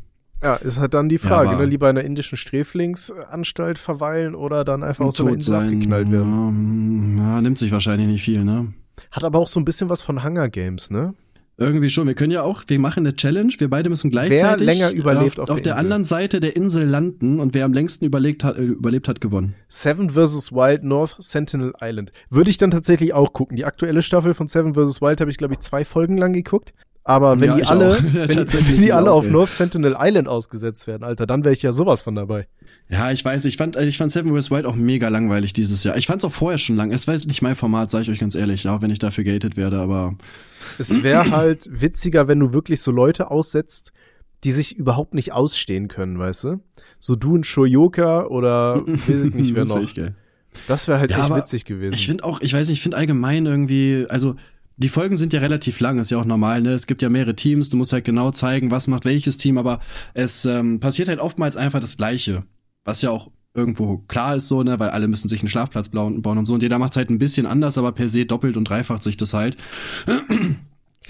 [0.45, 1.65] Ja, ist halt dann die Frage, ja, ne?
[1.65, 5.65] Lieber in einer indischen Sträflingsanstalt verweilen oder dann einfach aus so einer Insel sein.
[5.69, 7.17] abgeknallt werden.
[7.19, 8.75] Ja, nimmt sich wahrscheinlich nicht viel, ne?
[9.11, 11.15] Hat aber auch so ein bisschen was von Hunger Games, ne?
[11.57, 12.07] Irgendwie schon.
[12.07, 13.53] Wir können ja auch, wir machen eine Challenge.
[13.57, 16.57] Wir beide müssen gleichzeitig wer länger überlebt auf, auf, auf der, der anderen Seite der
[16.57, 19.55] Insel landen und wer am längsten überlebt hat, äh, überlebt hat, gewonnen.
[19.69, 20.53] Seven vs.
[20.53, 22.13] Wild North Sentinel Island.
[22.29, 23.57] Würde ich dann tatsächlich auch gucken.
[23.57, 25.01] Die aktuelle Staffel von Seven vs.
[25.01, 26.75] Wild habe ich, glaube ich, zwei Folgen lang geguckt.
[27.07, 28.15] Aber wenn ja, die alle, wenn,
[28.69, 29.29] wenn, die alle auf.
[29.29, 32.49] North Sentinel Island ausgesetzt werden, Alter, dann wäre ich ja sowas von dabei.
[32.89, 34.51] Ja, ich weiß, ich fand, ich fand Seven vs.
[34.51, 35.99] Wild auch mega langweilig dieses Jahr.
[35.99, 36.93] Ich fand es auch vorher schon lang.
[36.93, 39.59] Es war nicht mein Format, sage ich euch ganz ehrlich, auch wenn ich dafür gated
[39.59, 40.15] werde, aber
[40.79, 43.93] es wäre halt witziger, wenn du wirklich so Leute aussetzt,
[44.43, 46.61] die sich überhaupt nicht ausstehen können, weißt du?
[46.99, 49.83] So du und Shoyoka oder weiß ich nicht, wer noch.
[50.69, 51.95] Das wäre halt ja, echt witzig gewesen.
[51.95, 54.37] Ich finde auch, ich weiß nicht, ich finde allgemein irgendwie, also
[54.77, 56.73] die Folgen sind ja relativ lang, ist ja auch normal, ne?
[56.73, 59.81] Es gibt ja mehrere Teams, du musst halt genau zeigen, was macht welches Team, aber
[60.15, 62.45] es ähm, passiert halt oftmals einfach das Gleiche.
[62.85, 66.23] Was ja auch irgendwo klar ist so, ne, weil alle müssen sich einen Schlafplatz bauen
[66.25, 66.55] und so.
[66.55, 69.33] Und jeder macht halt ein bisschen anders, aber per se doppelt und dreifacht sich das
[69.33, 69.57] halt.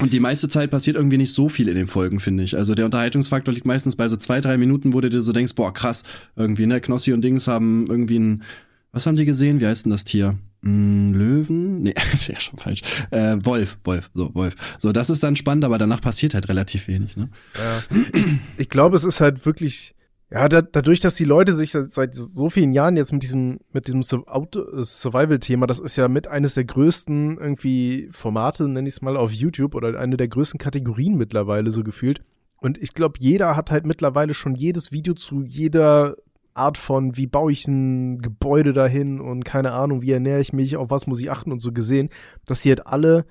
[0.01, 2.57] Und die meiste Zeit passiert irgendwie nicht so viel in den Folgen, finde ich.
[2.57, 5.55] Also der Unterhaltungsfaktor liegt meistens bei so zwei, drei Minuten, wo du dir so denkst,
[5.55, 6.03] boah, krass,
[6.35, 8.43] irgendwie, ne, Knossi und Dings haben irgendwie ein,
[8.91, 9.61] was haben die gesehen?
[9.61, 10.37] Wie heißt denn das Tier?
[10.65, 11.83] Ein Löwen?
[11.83, 11.95] nee,
[12.27, 12.83] ja, schon falsch.
[13.11, 14.57] Äh, Wolf, Wolf, so, Wolf.
[14.79, 17.29] So, das ist dann spannend, aber danach passiert halt relativ wenig, ne?
[17.55, 17.83] Ja.
[18.57, 19.95] Ich glaube, es ist halt wirklich,
[20.31, 23.87] ja, da, dadurch, dass die Leute sich seit so vielen Jahren jetzt mit diesem, mit
[23.87, 29.17] diesem Survival-Thema, das ist ja mit eines der größten irgendwie Formate, nenne ich es mal,
[29.17, 32.23] auf YouTube oder eine der größten Kategorien mittlerweile so gefühlt.
[32.61, 36.17] Und ich glaube, jeder hat halt mittlerweile schon jedes Video zu jeder
[36.55, 40.77] Art von, wie baue ich ein Gebäude dahin und keine Ahnung, wie ernähre ich mich,
[40.77, 42.11] auf was muss ich achten und so gesehen,
[42.47, 43.27] dass sie halt alle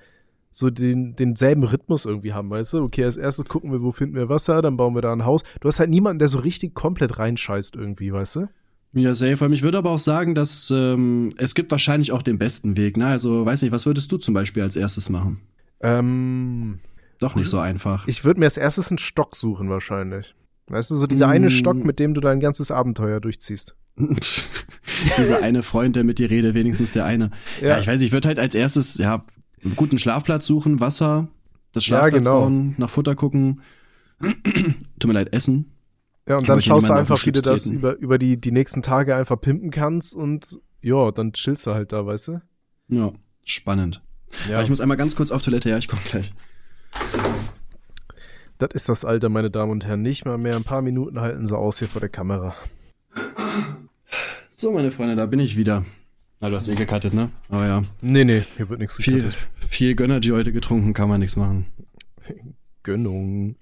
[0.50, 2.82] so den, denselben Rhythmus irgendwie haben, weißt du?
[2.84, 5.42] Okay, als erstes gucken wir, wo finden wir Wasser, dann bauen wir da ein Haus.
[5.60, 8.48] Du hast halt niemanden, der so richtig komplett reinscheißt irgendwie, weißt du?
[8.92, 9.48] Ja, safe.
[9.52, 12.96] Ich würde aber auch sagen, dass ähm, es gibt wahrscheinlich auch den besten Weg.
[12.96, 13.06] Ne?
[13.06, 15.40] Also, weiß nicht, was würdest du zum Beispiel als erstes machen?
[15.80, 16.78] Ähm,
[17.18, 18.06] Doch nicht so einfach.
[18.06, 20.36] Ich würde mir als erstes einen Stock suchen wahrscheinlich.
[20.66, 21.30] Weißt du, so dieser mm.
[21.30, 23.74] eine Stock, mit dem du dein ganzes Abenteuer durchziehst.
[23.96, 27.30] dieser eine Freund, der mit dir redet, wenigstens der eine.
[27.60, 29.24] Ja, ja ich weiß, ich würde halt als erstes, ja,
[29.62, 31.28] einen guten Schlafplatz suchen, Wasser,
[31.72, 32.40] das Schlafplatz ja, genau.
[32.42, 33.60] bauen, nach Futter gucken.
[34.20, 35.72] Tut mir leid, essen.
[36.26, 39.14] Ja, und dann schaust du einfach, wie du das über, über die, die nächsten Tage
[39.14, 42.40] einfach pimpen kannst und ja, dann chillst du halt da, weißt du?
[42.88, 43.12] Ja,
[43.44, 44.02] spannend.
[44.48, 44.62] Ja.
[44.62, 46.32] ich muss einmal ganz kurz auf Toilette, ja, ich komm gleich.
[48.58, 50.02] Das ist das Alter, meine Damen und Herren.
[50.02, 52.54] Nicht mal mehr ein paar Minuten halten sie aus hier vor der Kamera.
[54.48, 55.84] So, meine Freunde, da bin ich wieder.
[56.40, 57.30] Na, du hast eh gecuttet, ne?
[57.48, 57.84] Aber ja.
[58.00, 59.48] Nee, nee, hier wird nichts viel, gecuttet.
[59.68, 61.66] Viel Gönnergy heute getrunken, kann man nichts machen.
[62.84, 63.56] Gönnung.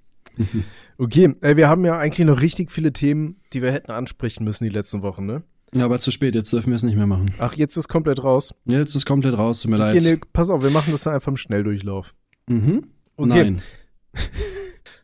[0.98, 4.64] okay, äh, wir haben ja eigentlich noch richtig viele Themen, die wir hätten ansprechen müssen
[4.64, 5.42] die letzten Wochen, ne?
[5.74, 7.33] Ja, aber zu spät, jetzt dürfen wir es nicht mehr machen.
[7.38, 8.55] Ach, jetzt ist komplett raus?
[8.66, 10.02] Jetzt ist komplett raus, tut mir okay, leid.
[10.02, 12.14] Nee, pass auf, wir machen das dann einfach im Schnelldurchlauf.
[12.46, 12.88] Mhm.
[13.16, 13.28] Okay.
[13.28, 13.62] Nein.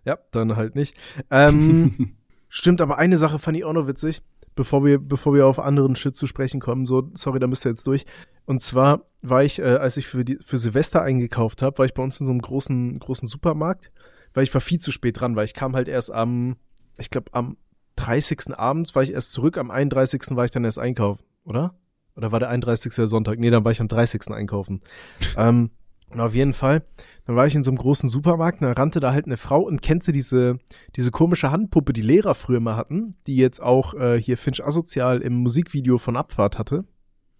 [0.08, 0.96] Ja, dann halt nicht.
[1.30, 2.14] Ähm,
[2.48, 4.22] stimmt, aber eine Sache fand ich auch noch witzig,
[4.54, 6.86] bevor wir, bevor wir auf anderen Shit zu sprechen kommen.
[6.86, 8.06] So, sorry, da müsst ihr jetzt durch.
[8.46, 11.92] Und zwar war ich, äh, als ich für, die, für Silvester eingekauft habe, war ich
[11.92, 13.90] bei uns in so einem großen, großen Supermarkt,
[14.32, 16.56] weil ich war viel zu spät dran, weil ich kam halt erst am,
[16.96, 17.58] ich glaube, am
[17.96, 18.56] 30.
[18.58, 20.22] abends war ich erst zurück, am 31.
[20.30, 21.74] war ich dann erst einkaufen, oder?
[22.16, 22.94] Oder war der 31.
[22.94, 23.38] Sonntag?
[23.38, 24.30] Nee, dann war ich am 30.
[24.30, 24.80] einkaufen.
[25.36, 25.68] ähm,
[26.08, 26.82] und auf jeden Fall
[27.28, 29.82] dann war ich in so einem großen Supermarkt, da rannte da halt eine Frau und
[29.82, 30.56] kennt sie diese,
[30.96, 35.20] diese komische Handpuppe, die Lehrer früher mal hatten, die jetzt auch äh, hier Finch Asozial
[35.20, 36.86] im Musikvideo von Abfahrt hatte?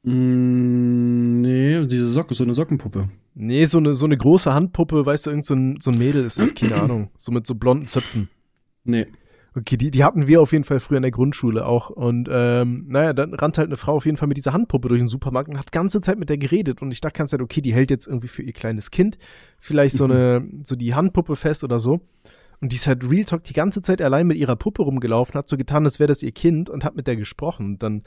[0.02, 3.08] Mm, nee, diese Socke, so eine Sockenpuppe.
[3.34, 6.26] Nee, so eine, so eine große Handpuppe, weißt du, irgend so ein, so ein Mädel
[6.26, 7.08] ist das, keine Ahnung.
[7.16, 8.28] So mit so blonden Zöpfen.
[8.84, 9.06] Nee.
[9.54, 11.90] Okay, die, die hatten wir auf jeden Fall früher in der Grundschule auch.
[11.90, 15.00] Und ähm, naja, dann rannte halt eine Frau auf jeden Fall mit dieser Handpuppe durch
[15.00, 16.82] den Supermarkt und hat ganze Zeit mit der geredet.
[16.82, 19.18] Und ich dachte ganz halt, okay, die hält jetzt irgendwie für ihr kleines Kind
[19.58, 22.00] vielleicht so eine, so die Handpuppe fest oder so.
[22.60, 25.48] Und die ist halt Real Talk die ganze Zeit allein mit ihrer Puppe rumgelaufen, hat
[25.48, 27.66] so getan, als wäre das ihr Kind und hat mit der gesprochen.
[27.66, 28.02] Und dann,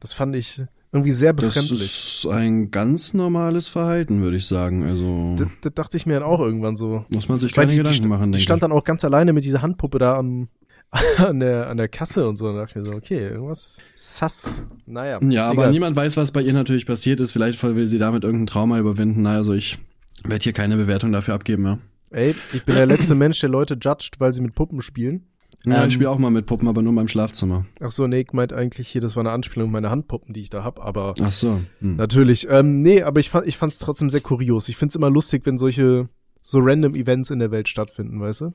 [0.00, 1.80] das fand ich irgendwie sehr befremdlich.
[1.80, 4.84] Das ist ein ganz normales Verhalten, würde ich sagen.
[4.84, 7.04] Also das, das dachte ich mir dann auch irgendwann so.
[7.10, 8.32] Muss man sich keine die, Gedanken die, machen.
[8.32, 8.62] Die stand ich.
[8.62, 10.48] dann auch ganz alleine mit dieser Handpuppe da am,
[11.18, 12.48] an der, an der Kasse und so.
[12.48, 14.62] Und dachte ich mir so, okay, irgendwas sass.
[14.86, 15.20] Naja.
[15.22, 15.72] Ja, aber egal.
[15.72, 17.32] niemand weiß, was bei ihr natürlich passiert ist.
[17.32, 19.22] Vielleicht will sie damit irgendein Trauma überwinden.
[19.22, 19.78] Naja, also ich
[20.24, 21.78] werde hier keine Bewertung dafür abgeben, ja.
[22.10, 25.26] Ey, ich bin der letzte Mensch, der Leute judgt, weil sie mit Puppen spielen.
[25.64, 27.66] Ja, ähm, ich spiele auch mal mit Puppen, aber nur beim Schlafzimmer.
[27.80, 30.40] Ach so, nee, ich meint eigentlich hier, das war eine Anspielung auf meine Handpuppen, die
[30.40, 31.14] ich da hab, aber.
[31.20, 31.60] Ach so.
[31.80, 31.96] Hm.
[31.96, 32.48] Natürlich.
[32.50, 34.68] Ähm, nee, aber ich fand ich fand's trotzdem sehr kurios.
[34.68, 36.08] Ich find's immer lustig, wenn solche
[36.40, 38.52] so random Events in der Welt stattfinden, weißt du?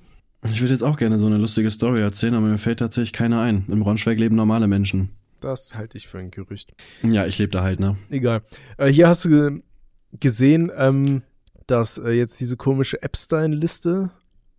[0.52, 3.42] Ich würde jetzt auch gerne so eine lustige Story erzählen, aber mir fällt tatsächlich keiner
[3.42, 3.66] ein.
[3.68, 5.10] Im Braunschweig leben normale Menschen.
[5.42, 6.74] Das halte ich für ein Gerücht.
[7.04, 7.98] Ja, ich lebe da halt, ne?
[8.10, 8.42] Egal.
[8.78, 9.62] Äh, hier hast du
[10.20, 11.24] gesehen, ähm,
[11.68, 14.12] dass äh, jetzt diese komische Epstein-Liste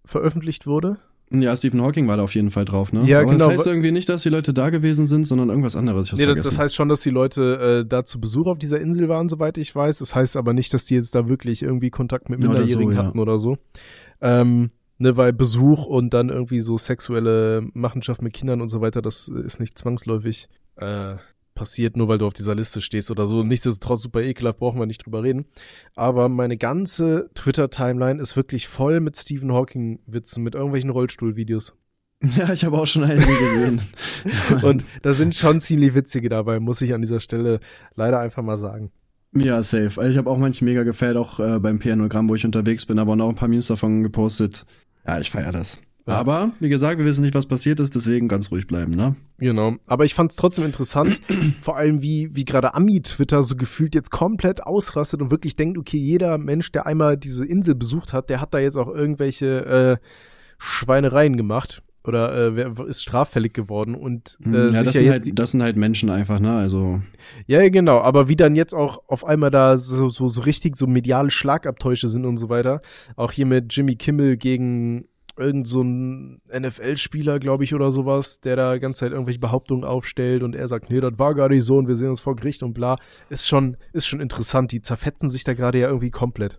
[0.04, 0.98] veröffentlicht wurde.
[1.30, 3.04] Ja, Stephen Hawking war da auf jeden Fall drauf, ne?
[3.04, 3.48] Ja, Aber genau.
[3.48, 6.12] Das heißt irgendwie nicht, dass die Leute da gewesen sind, sondern irgendwas anderes.
[6.12, 9.08] Nee, das, das heißt schon, dass die Leute äh, da zu Besuch auf dieser Insel
[9.08, 9.98] waren, soweit ich weiß.
[9.98, 13.02] Das heißt aber nicht, dass die jetzt da wirklich irgendwie Kontakt mit Minderjährigen ja, so,
[13.02, 13.22] hatten ja.
[13.22, 13.58] oder so.
[14.20, 19.02] Ähm, ne, weil Besuch und dann irgendwie so sexuelle Machenschaft mit Kindern und so weiter,
[19.02, 21.16] das ist nicht zwangsläufig äh,
[21.54, 23.42] passiert, nur weil du auf dieser Liste stehst oder so.
[23.42, 25.46] Nichtsdestotrotz super ekelhaft, brauchen wir nicht drüber reden.
[25.96, 31.74] Aber meine ganze Twitter-Timeline ist wirklich voll mit Stephen Hawking-Witzen, mit irgendwelchen Rollstuhl-Videos.
[32.34, 33.82] Ja, ich habe auch schon einige gesehen.
[34.62, 37.60] und da sind schon ziemlich witzige dabei, muss ich an dieser Stelle
[37.94, 38.90] leider einfach mal sagen.
[39.34, 40.00] Ja, safe.
[40.00, 42.98] Also ich habe auch manche mega gefällt, auch äh, beim PNogramm, wo ich unterwegs bin,
[42.98, 44.64] aber auch ein paar Memes davon gepostet.
[45.06, 45.82] Ja, ich feiere das.
[46.06, 46.14] Ja.
[46.14, 49.16] Aber, wie gesagt, wir wissen nicht, was passiert ist, deswegen ganz ruhig bleiben, ne?
[49.38, 49.74] Genau.
[49.88, 51.20] Aber ich fand es trotzdem interessant,
[51.60, 55.98] vor allem wie, wie gerade Ami-Twitter so gefühlt jetzt komplett ausrastet und wirklich denkt, okay,
[55.98, 60.06] jeder Mensch, der einmal diese Insel besucht hat, der hat da jetzt auch irgendwelche äh,
[60.58, 61.82] Schweinereien gemacht.
[62.06, 65.62] Oder äh, wer ist straffällig geworden und Hm, äh, ja, das sind, halt, das sind
[65.62, 66.52] halt Menschen einfach, ne?
[66.56, 67.00] Also,
[67.46, 70.76] ja, ja, genau, aber wie dann jetzt auch auf einmal da so, so, so richtig
[70.76, 72.80] so mediale Schlagabtäusche sind und so weiter.
[73.16, 78.56] Auch hier mit Jimmy Kimmel gegen irgend so ein NFL-Spieler, glaube ich, oder sowas, der
[78.56, 81.64] da die ganze Zeit irgendwelche Behauptungen aufstellt und er sagt, nee, das war gar nicht
[81.64, 82.96] so und wir sehen uns vor Gericht und bla.
[83.28, 84.72] Ist schon, ist schon interessant.
[84.72, 86.58] Die zerfetzen sich da gerade ja irgendwie komplett.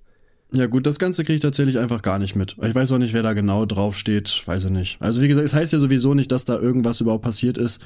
[0.52, 2.56] Ja gut, das Ganze kriege ich tatsächlich einfach gar nicht mit.
[2.62, 5.02] Ich weiß auch nicht, wer da genau draufsteht, weiß ich nicht.
[5.02, 7.82] Also wie gesagt, es heißt ja sowieso nicht, dass da irgendwas überhaupt passiert ist.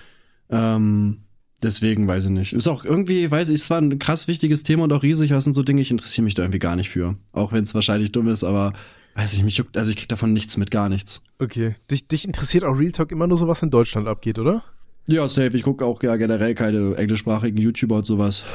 [0.50, 1.20] Ähm,
[1.64, 2.54] deswegen weiß ich nicht.
[2.54, 5.44] Ist auch irgendwie, weiß ich, es war ein krass wichtiges Thema und auch riesig, was
[5.44, 7.16] sind so Dinge, ich interessiere mich da irgendwie gar nicht für.
[7.32, 8.74] Auch wenn es wahrscheinlich dumm ist, aber
[9.16, 11.22] weiß ich, mich juckt, also ich krieg davon nichts mit, gar nichts.
[11.40, 11.76] Okay.
[11.90, 14.64] Dich, dich interessiert auch Real Talk immer nur so, was in Deutschland abgeht, oder?
[15.08, 15.58] Ja, safe.
[15.58, 18.46] Ich gucke auch ja generell keine englischsprachigen YouTuber und sowas.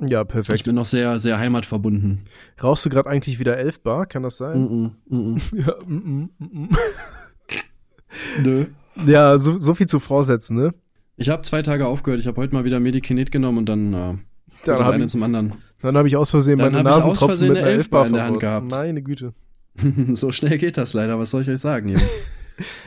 [0.00, 0.64] Ja, Ich perfekt.
[0.64, 2.26] bin noch sehr, sehr heimatverbunden.
[2.62, 4.06] Rauchst du gerade eigentlich wieder 11 Bar?
[4.06, 4.60] Kann das sein?
[4.60, 6.76] Mm -mm, mm Ja, mm, mm, mm, -mm.
[8.42, 8.66] Nö.
[8.96, 9.08] mm.
[9.08, 10.74] ja so, so viel zu Vorsätzen, ne?
[11.16, 12.20] Ich habe zwei Tage aufgehört.
[12.20, 14.18] Ich habe heute mal wieder Medikinet genommen und dann äh, Dann
[14.64, 15.54] das habe eine ich, zum anderen.
[15.80, 17.76] dann hab ich aus Versehen Dann meine hab ich aus Nasentropfen Versehen mit eine einer
[17.76, 18.70] 11 Bar Elfbar in der Hand gehabt.
[18.70, 19.34] Meine Güte.
[20.14, 21.18] so schnell geht das leider.
[21.18, 22.02] Was soll ich euch sagen, Junge?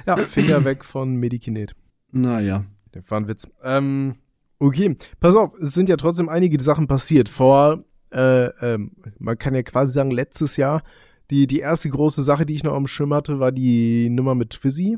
[0.06, 1.76] Ja, Finger weg von Medikinet.
[2.12, 2.66] naja.
[2.94, 3.46] Der war ein Witz.
[3.64, 4.16] Ähm,
[4.60, 7.30] okay, pass auf, es sind ja trotzdem einige Sachen passiert.
[7.30, 10.84] Vor, äh, ähm, man kann ja quasi sagen, letztes Jahr,
[11.30, 14.52] die, die erste große Sache, die ich noch am Schirm hatte, war die Nummer mit
[14.52, 14.98] Twizzy.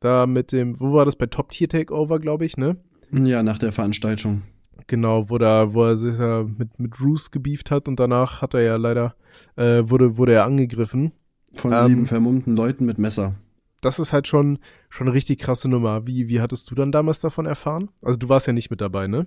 [0.00, 1.16] Da mit dem, wo war das?
[1.16, 2.76] Bei Top Tier Takeover, glaube ich, ne?
[3.12, 4.42] Ja, nach der Veranstaltung.
[4.86, 8.54] Genau, wo da, wo er sich ja mit, mit Roos gebieft hat und danach hat
[8.54, 9.14] er ja leider,
[9.56, 11.12] äh, wurde, wurde er angegriffen.
[11.54, 13.34] Von Ähm, sieben vermummten Leuten mit Messer.
[13.82, 14.58] Das ist halt schon,
[14.90, 16.06] schon eine richtig krasse Nummer.
[16.06, 17.88] Wie, wie hattest du dann damals davon erfahren?
[18.02, 19.26] Also du warst ja nicht mit dabei, ne?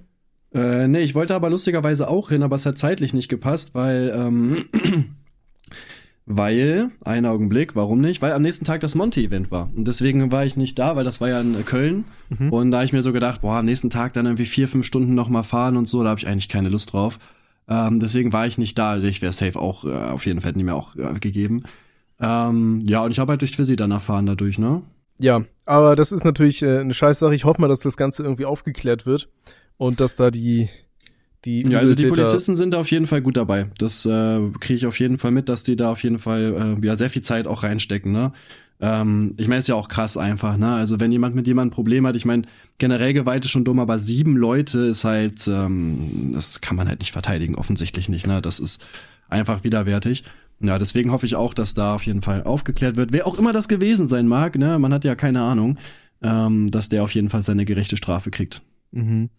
[0.54, 4.14] Äh, nee, ich wollte aber lustigerweise auch hin, aber es hat zeitlich nicht gepasst, weil,
[4.16, 4.58] ähm,
[6.26, 8.22] weil, einen Augenblick, warum nicht?
[8.22, 9.72] Weil am nächsten Tag das Monte-Event war.
[9.76, 12.06] Und deswegen war ich nicht da, weil das war ja in Köln.
[12.30, 12.54] Mhm.
[12.54, 14.86] Und da hab ich mir so gedacht, boah, am nächsten Tag dann irgendwie vier, fünf
[14.86, 17.18] Stunden noch mal fahren und so, da habe ich eigentlich keine Lust drauf.
[17.68, 18.92] Ähm, deswegen war ich nicht da.
[18.92, 21.64] Also ich wäre safe auch, äh, auf jeden Fall hätten die mir auch äh, gegeben.
[22.20, 24.84] Ähm, ja, und ich habe halt durch Twizzy dann erfahren dadurch, ne?
[25.24, 27.34] Ja, aber das ist natürlich äh, eine Scheißsache.
[27.34, 29.30] Ich hoffe mal, dass das Ganze irgendwie aufgeklärt wird
[29.78, 30.68] und dass da die
[31.46, 33.70] die Ja, also die Polizisten sind da auf jeden Fall gut dabei.
[33.78, 36.86] Das äh, kriege ich auf jeden Fall mit, dass die da auf jeden Fall äh,
[36.86, 38.34] ja sehr viel Zeit auch reinstecken, ne?
[38.82, 40.74] Ähm, ich meine, ist ja auch krass einfach, ne?
[40.74, 42.42] Also wenn jemand mit jemandem ein Problem hat, ich meine,
[42.78, 47.00] generell Gewalt ist schon dumm, aber sieben Leute ist halt, ähm, das kann man halt
[47.00, 48.42] nicht verteidigen, offensichtlich nicht, ne?
[48.42, 48.86] Das ist
[49.30, 50.26] einfach widerwärtig.
[50.64, 53.12] Ja, deswegen hoffe ich auch, dass da auf jeden Fall aufgeklärt wird.
[53.12, 54.80] Wer auch immer das gewesen sein mag, ne?
[54.80, 55.78] Man hat ja keine Ahnung,
[56.22, 58.62] ähm, dass der auf jeden Fall seine gerechte Strafe kriegt.
[58.92, 59.30] Mhm.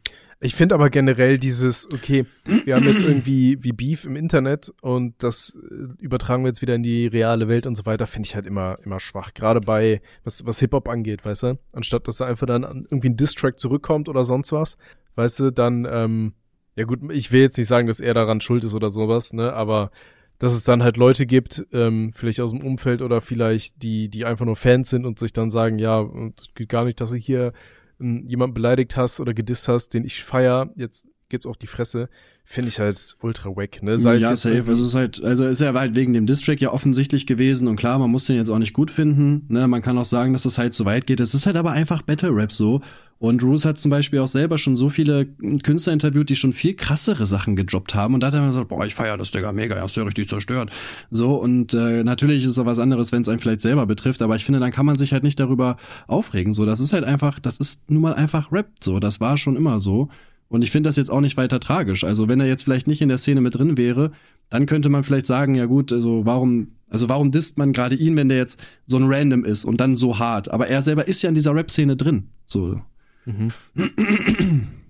[0.40, 2.26] Ich finde aber generell dieses, okay,
[2.66, 6.74] wir haben jetzt irgendwie wie Beef im Internet und das äh, übertragen wir jetzt wieder
[6.74, 9.32] in die reale Welt und so weiter, finde ich halt immer, immer schwach.
[9.32, 11.58] Gerade bei, was, was Hip-Hop angeht, weißt du?
[11.72, 14.76] Anstatt dass da einfach dann an irgendwie ein Diss-Track zurückkommt oder sonst was,
[15.14, 16.34] weißt du, dann, ähm,
[16.76, 19.54] ja gut, ich will jetzt nicht sagen, dass er daran schuld ist oder sowas, ne,
[19.54, 19.92] aber
[20.38, 24.24] dass es dann halt Leute gibt, ähm, vielleicht aus dem Umfeld oder vielleicht die, die
[24.24, 26.02] einfach nur Fans sind und sich dann sagen, ja,
[26.36, 27.52] es geht gar nicht, dass du hier
[28.00, 32.08] ähm, jemanden beleidigt hast oder gedisst hast, den ich feier, jetzt gibt's auf die Fresse,
[32.44, 33.98] finde ich halt ultra wack, ne?
[33.98, 34.64] Sei ja, safe.
[34.68, 37.74] Also es ist halt, also ist ja halt wegen dem Distrack ja offensichtlich gewesen und
[37.74, 39.46] klar, man muss den jetzt auch nicht gut finden.
[39.48, 41.18] Ne, man kann auch sagen, dass das halt zu weit geht.
[41.18, 42.80] Es ist halt aber einfach Battle Rap so.
[43.18, 45.26] Und Roos hat zum Beispiel auch selber schon so viele
[45.62, 48.14] Künstler interviewt, die schon viel krassere Sachen gedroppt haben.
[48.14, 50.06] Und da hat er immer gesagt, boah, ich feier das, Digga, mega, hast du ja
[50.06, 50.70] richtig zerstört.
[51.10, 54.20] So, und äh, natürlich ist es auch was anderes, wenn es einen vielleicht selber betrifft,
[54.20, 56.52] aber ich finde, dann kann man sich halt nicht darüber aufregen.
[56.52, 58.68] So, das ist halt einfach, das ist nun mal einfach Rap.
[58.80, 60.08] So, das war schon immer so.
[60.48, 62.04] Und ich finde das jetzt auch nicht weiter tragisch.
[62.04, 64.12] Also wenn er jetzt vielleicht nicht in der Szene mit drin wäre,
[64.50, 68.16] dann könnte man vielleicht sagen, ja gut, also warum, also warum disst man gerade ihn,
[68.16, 70.50] wenn der jetzt so ein Random ist und dann so hart?
[70.50, 72.28] Aber er selber ist ja in dieser Rap-Szene drin.
[72.46, 72.80] So.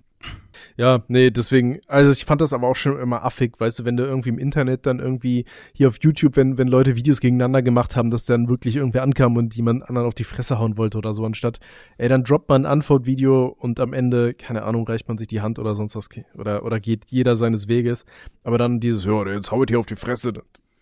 [0.77, 3.95] Ja, nee, deswegen, also ich fand das aber auch schon immer affig, weißt du, wenn
[3.95, 7.95] du irgendwie im Internet dann irgendwie hier auf YouTube, wenn, wenn Leute Videos gegeneinander gemacht
[7.95, 11.13] haben, dass dann wirklich irgendwer ankam und jemand anderen auf die Fresse hauen wollte oder
[11.13, 11.59] so, anstatt,
[11.97, 15.41] ey, dann droppt man ein Antwortvideo und am Ende, keine Ahnung, reicht man sich die
[15.41, 18.05] Hand oder sonst was, oder, oder geht jeder seines Weges,
[18.43, 20.33] aber dann dieses, ja, jetzt hau ich hier auf die Fresse,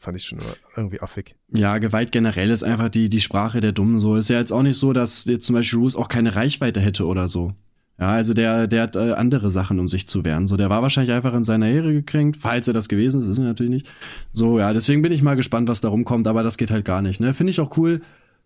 [0.04, 0.40] fand ich schon
[0.76, 1.36] irgendwie affig.
[1.50, 4.00] Ja, Gewalt generell ist einfach die, die Sprache der Dummen.
[4.00, 6.82] So ist ja jetzt auch nicht so, dass jetzt zum Beispiel Roos auch keine Reichweite
[6.82, 7.54] hätte oder so.
[8.00, 10.48] Ja, also der, der hat äh, andere Sachen, um sich zu wehren.
[10.48, 13.44] So, der war wahrscheinlich einfach in seiner Ehre gekränkt, falls er das gewesen ist, wissen
[13.44, 13.90] wir natürlich nicht.
[14.32, 17.02] So, ja, deswegen bin ich mal gespannt, was da rumkommt, aber das geht halt gar
[17.02, 17.20] nicht.
[17.20, 17.34] Ne?
[17.34, 18.02] Finde ich auch cool.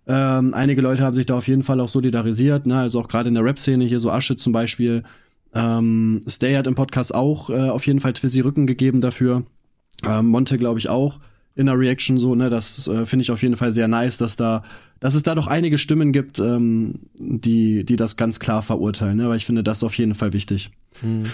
[0.06, 2.78] Ähm, einige Leute haben sich da auf jeden Fall auch solidarisiert, ne?
[2.78, 5.04] Also auch gerade in der Rap-Szene hier, so Asche zum Beispiel.
[5.54, 9.44] Ähm, Stay hat im Podcast auch äh, auf jeden Fall Twizzy Rücken gegeben dafür.
[10.08, 11.20] Ähm, Monte, glaube ich, auch.
[11.58, 12.50] In der Reaction so, ne?
[12.50, 14.64] Das äh, finde ich auf jeden Fall sehr nice, dass da,
[15.00, 19.26] dass es da doch einige Stimmen gibt, ähm, die, die das ganz klar verurteilen, ne?
[19.26, 20.72] Aber ich finde das auf jeden Fall wichtig.
[21.02, 21.26] Mhm.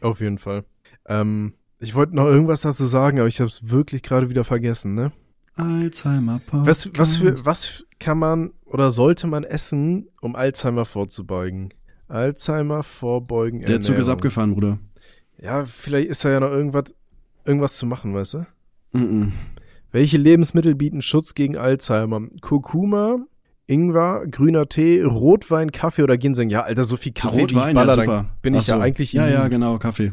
[0.00, 0.64] auf jeden Fall.
[1.06, 4.94] Ähm, ich wollte noch irgendwas dazu sagen, aber ich habe es wirklich gerade wieder vergessen,
[4.94, 5.12] ne?
[5.54, 11.74] Alzheimer Was, was, für, was kann man oder sollte man essen, um Alzheimer vorzubeugen?
[12.08, 13.60] Alzheimer vorbeugen.
[13.66, 14.78] Der Zug ist abgefahren, Bruder.
[15.38, 16.94] Ja, vielleicht ist da ja noch irgendwas,
[17.44, 18.46] irgendwas zu machen, weißt du?
[18.92, 19.32] Mm -mm.
[19.92, 22.22] Welche Lebensmittel bieten Schutz gegen Alzheimer?
[22.40, 23.26] Kurkuma,
[23.66, 26.48] Ingwer, grüner Tee, Rotwein, Kaffee oder Ginseng?
[26.50, 28.26] Ja, Alter, so viel Kaffee, Rotwein, ich baller, ja, super.
[28.42, 28.72] bin ich Ach so.
[28.74, 30.12] ja eigentlich Ja, ja, genau, Kaffee.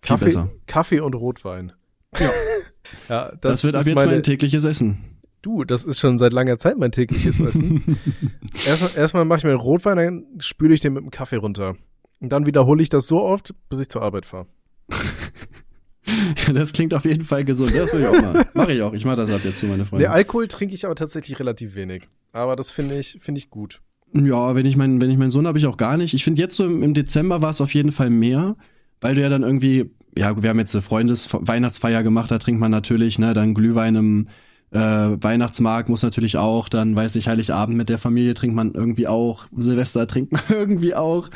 [0.00, 0.44] Kaffee.
[0.66, 1.72] Kaffee und Rotwein.
[2.18, 2.30] Ja.
[3.08, 4.98] ja, das, Das, wird ab jetzt meine, mein tägliches Essen.
[5.42, 7.98] Du, das ist schon seit langer Zeit mein tägliches Essen.
[8.66, 11.76] Erstmal, erstmal mache ich mir einen Rotwein, dann spüle ich den mit dem Kaffee runter.
[12.20, 14.46] Und dann wiederhole ich das so oft, bis ich zur Arbeit fahre.
[16.54, 17.72] Das klingt auf jeden Fall gesund.
[17.74, 18.46] Das will ich auch mal.
[18.54, 18.92] Mache ich auch.
[18.92, 20.04] Ich mache das ab jetzt zu meine Freunde.
[20.04, 22.04] Der Alkohol trinke ich aber tatsächlich relativ wenig.
[22.32, 23.80] Aber das finde ich, finde ich gut.
[24.12, 26.14] Ja, wenn ich meinen, wenn ich meinen Sohn habe ich auch gar nicht.
[26.14, 28.56] Ich finde jetzt so im, im Dezember war es auf jeden Fall mehr,
[29.00, 32.60] weil du ja dann irgendwie, ja, wir haben jetzt eine Freundes Weihnachtsfeier gemacht, da trinkt
[32.60, 34.28] man natürlich, ne, dann Glühwein im
[34.70, 39.06] äh, Weihnachtsmarkt muss natürlich auch, dann weiß ich Heiligabend mit der Familie trinkt man irgendwie
[39.06, 41.28] auch, Silvester trinkt man irgendwie auch.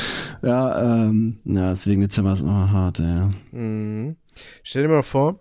[0.42, 3.30] Ja, ähm, ja, deswegen Dezember ist immer hart, ja.
[3.52, 4.16] Mhm.
[4.62, 5.38] Stell dir mal vor,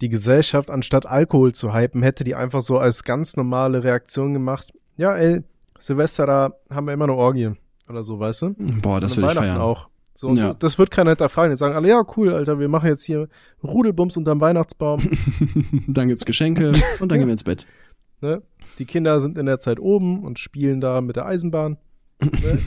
[0.00, 4.72] die Gesellschaft, anstatt Alkohol zu hypen, hätte die einfach so als ganz normale Reaktion gemacht.
[4.96, 5.42] Ja, ey,
[5.78, 7.52] Silvester, da haben wir immer eine Orgie.
[7.88, 8.54] Oder so, weißt du?
[8.82, 9.60] Boah, das will ich feiern.
[9.60, 9.88] auch.
[10.14, 10.48] So, Ja.
[10.48, 11.50] das, das wird keiner hinterfragen.
[11.50, 13.28] Die sagen alle, ja, cool, Alter, wir machen jetzt hier
[13.62, 15.00] Rudelbums unterm Weihnachtsbaum.
[15.88, 17.66] dann gibt's Geschenke und dann gehen wir ins Bett.
[18.20, 18.42] ne?
[18.78, 21.78] Die Kinder sind in der Zeit oben und spielen da mit der Eisenbahn.
[22.22, 22.58] Ne?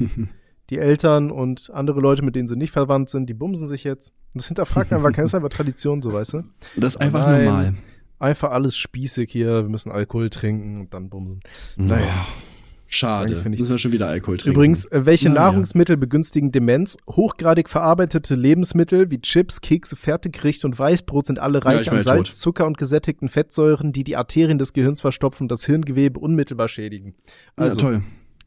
[0.69, 4.11] die Eltern und andere Leute, mit denen sie nicht verwandt sind, die bumsen sich jetzt.
[4.37, 6.43] Und das hinterfragt einfach keiner, ist einfach Tradition, so, weißt du?
[6.75, 7.45] Das ist einfach Nein.
[7.45, 7.73] normal.
[8.19, 11.39] Einfach alles spießig hier, wir müssen Alkohol trinken und dann bumsen.
[11.75, 12.27] Naja.
[12.85, 13.33] Schade.
[13.33, 14.55] Danke, müssen wir schon wieder Alkohol trinken.
[14.55, 15.41] Übrigens, äh, welche Naja.
[15.41, 16.97] Nahrungsmittel begünstigen Demenz?
[17.09, 22.01] Hochgradig verarbeitete Lebensmittel wie Chips, Kekse, Fertiggerichte und Weißbrot sind alle Ja, reich ich an
[22.03, 22.37] Salz, tot.
[22.37, 27.15] Zucker und gesättigten Fettsäuren, die die Arterien des Gehirns verstopfen und das Hirngewebe unmittelbar schädigen.
[27.57, 28.03] Also, ja, toll.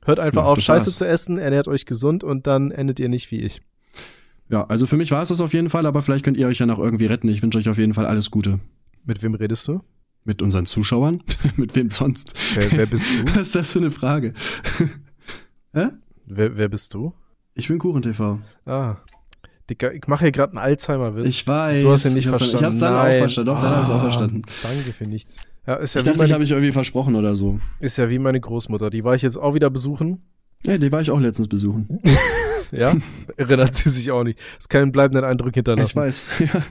[0.06, 3.30] hört einfach Ja, auf, Scheiße zu essen, ernährt euch gesund und dann endet ihr nicht
[3.30, 3.60] wie ich.
[4.50, 6.58] Ja, also für mich war es das auf jeden Fall, aber vielleicht könnt ihr euch
[6.58, 7.28] ja noch irgendwie retten.
[7.28, 8.58] Ich wünsche euch auf jeden Fall alles Gute.
[9.04, 9.80] Mit wem redest du?
[10.24, 11.22] Mit unseren Zuschauern?
[11.56, 12.34] Mit wem sonst?
[12.54, 13.24] Wer, wer bist du?
[13.34, 14.34] Was ist das für eine Frage?
[15.72, 15.88] Hä?
[16.26, 17.14] wer, wer bist du?
[17.54, 18.38] Ich bin KuchenTV.
[18.66, 18.96] Ah.
[19.68, 21.26] Dicker, ich mache hier gerade einen Alzheimer-Witz.
[21.28, 21.82] Ich weiß.
[21.82, 22.56] Du hast ihn nicht ich verstanden.
[22.56, 23.12] Ich hab's dann Nein.
[23.14, 23.46] auch verstanden.
[23.46, 24.42] Doch, dann hab ich's auch Ah, verstanden.
[24.62, 25.36] Danke für nichts.
[25.66, 27.60] Ja, ist ja, Ich dachte, ich meine, habe mich irgendwie versprochen oder so.
[27.78, 28.90] ist ja wie meine Großmutter.
[28.90, 30.22] Die war ich jetzt auch wieder besuchen.
[30.66, 32.00] Ja, die war ich auch letztens besuchen.
[32.72, 32.94] Ja,
[33.36, 34.38] erinnert sie sich auch nicht.
[34.56, 35.88] Ist keinen bleibenden Eindruck hinterlassen.
[35.90, 36.28] Ich weiß.
[36.54, 36.64] Ja.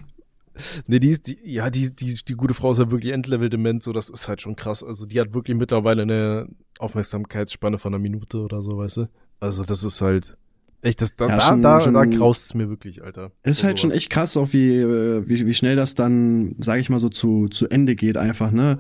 [0.88, 3.92] Nee, die ist, die, ja, die, die, die gute Frau ist ja wirklich Endlevel-Dement, so,
[3.92, 4.82] das ist halt schon krass.
[4.82, 6.48] Also, die hat wirklich mittlerweile eine
[6.80, 9.10] Aufmerksamkeitsspanne von einer Minute oder so, weißt du?
[9.42, 10.38] Also, das ist halt,
[10.82, 13.32] echt, das, da, Ja, schon- da, schon- da graust es mir wirklich, Alter.
[13.44, 13.98] Ist halt schon sowas.
[14.02, 17.48] echt krass, auch wie, äh, wie, wie schnell das dann, sage ich mal so, zu,
[17.50, 18.80] zu Ende geht einfach, ne?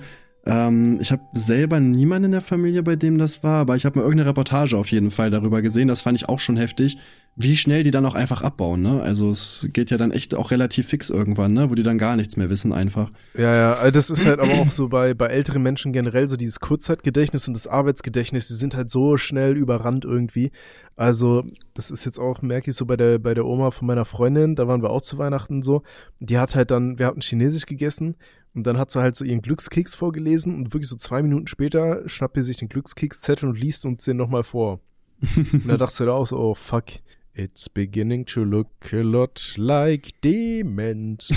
[0.49, 3.99] Ähm, ich habe selber niemanden in der Familie, bei dem das war, aber ich habe
[3.99, 5.87] mal irgendeine Reportage auf jeden Fall darüber gesehen.
[5.87, 6.97] Das fand ich auch schon heftig,
[7.41, 9.01] wie schnell die dann auch einfach abbauen, ne?
[9.01, 11.69] Also es geht ja dann echt auch relativ fix irgendwann, ne?
[11.69, 13.11] Wo die dann gar nichts mehr wissen einfach.
[13.33, 16.35] Ja, ja, also das ist halt aber auch so bei, bei älteren Menschen generell so
[16.35, 20.51] dieses Kurzzeitgedächtnis und das Arbeitsgedächtnis, die sind halt so schnell überrannt irgendwie.
[20.97, 24.03] Also, das ist jetzt auch, merke ich so bei der, bei der Oma von meiner
[24.03, 25.83] Freundin, da waren wir auch zu Weihnachten so.
[26.19, 28.17] Die hat halt dann, wir hatten Chinesisch gegessen
[28.53, 32.01] und dann hat sie halt so ihren Glückskeks vorgelesen und wirklich so zwei Minuten später
[32.09, 34.81] schnappt sie sich den Glückskekszettel und liest uns den nochmal vor.
[35.53, 36.83] und da dachte sie da auch so, oh fuck.
[37.41, 41.29] It's beginning to look a lot like Demons.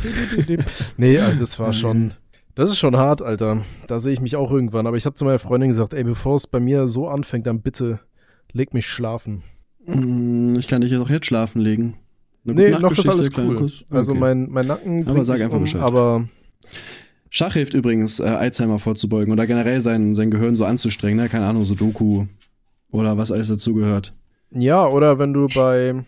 [0.96, 2.14] nee, Alter, das war schon.
[2.56, 3.62] Das ist schon hart, Alter.
[3.86, 4.88] Da sehe ich mich auch irgendwann.
[4.88, 7.60] Aber ich habe zu meiner Freundin gesagt, ey, bevor es bei mir so anfängt, dann
[7.62, 8.00] bitte
[8.52, 9.44] leg mich schlafen.
[9.86, 11.94] Mm, Ich kann dich jetzt auch jetzt schlafen legen.
[12.44, 13.54] Eine Nee, noch ist alles cool.
[13.54, 13.84] Kuss.
[13.92, 14.20] Also Okay.
[14.20, 15.82] mein, mein Nacken Aber sag einfach um, Bescheid.
[15.82, 16.28] Aber
[17.30, 21.28] Schach hilft übrigens, äh, Alzheimer vorzubeugen oder generell sein, sein Gehirn so anzustrengen, ne?
[21.28, 22.26] Keine Ahnung, so Doku
[22.90, 24.12] oder was alles dazugehört.
[24.54, 26.04] Ja, oder wenn du bei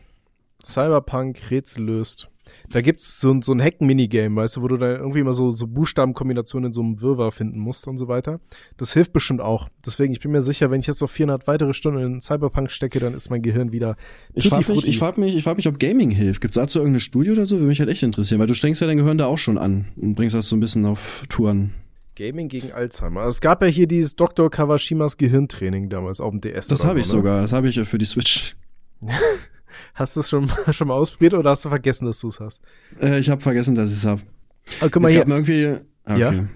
[0.64, 2.28] Cyberpunk Rätsel löst.
[2.70, 5.50] Da gibt's so, ein- so ein Hack-Minigame, weißt du, wo du da irgendwie immer so,
[5.50, 8.40] so Buchstabenkombinationen in so einem Wirrwarr finden musst und so weiter.
[8.76, 9.68] Das hilft bestimmt auch.
[9.84, 13.00] Deswegen, ich bin mir sicher, wenn ich jetzt noch 400 weitere Stunden in Cyberpunk stecke,
[13.00, 13.96] dann ist mein Gehirn wieder
[14.34, 16.40] Ich frage mich, ich frag mich, ich frag mich, ob Gaming hilft.
[16.40, 17.56] Gibt's dazu irgendeine Studie oder so?
[17.56, 19.86] Würde mich halt echt interessieren, weil du strengst ja dein Gehirn da auch schon an
[19.96, 21.74] und bringst das so ein bisschen auf Touren.
[22.14, 23.24] Gaming gegen Alzheimer.
[23.26, 24.50] Es gab ja hier dieses Dr.
[24.50, 26.68] Kawashimas Gehirntraining damals auf dem DS.
[26.68, 27.10] Das habe ich ne?
[27.12, 27.42] sogar.
[27.42, 28.56] Das habe ich ja für die Switch.
[29.94, 32.60] Hast du es schon, schon mal ausprobiert oder hast du vergessen, dass du es hast?
[33.00, 34.22] Äh, ich habe vergessen, dass ich es habe.
[34.80, 35.20] Guck mal es hier.
[35.20, 35.66] gab mir irgendwie.
[36.04, 36.20] ah, Okay.
[36.20, 36.48] Ja?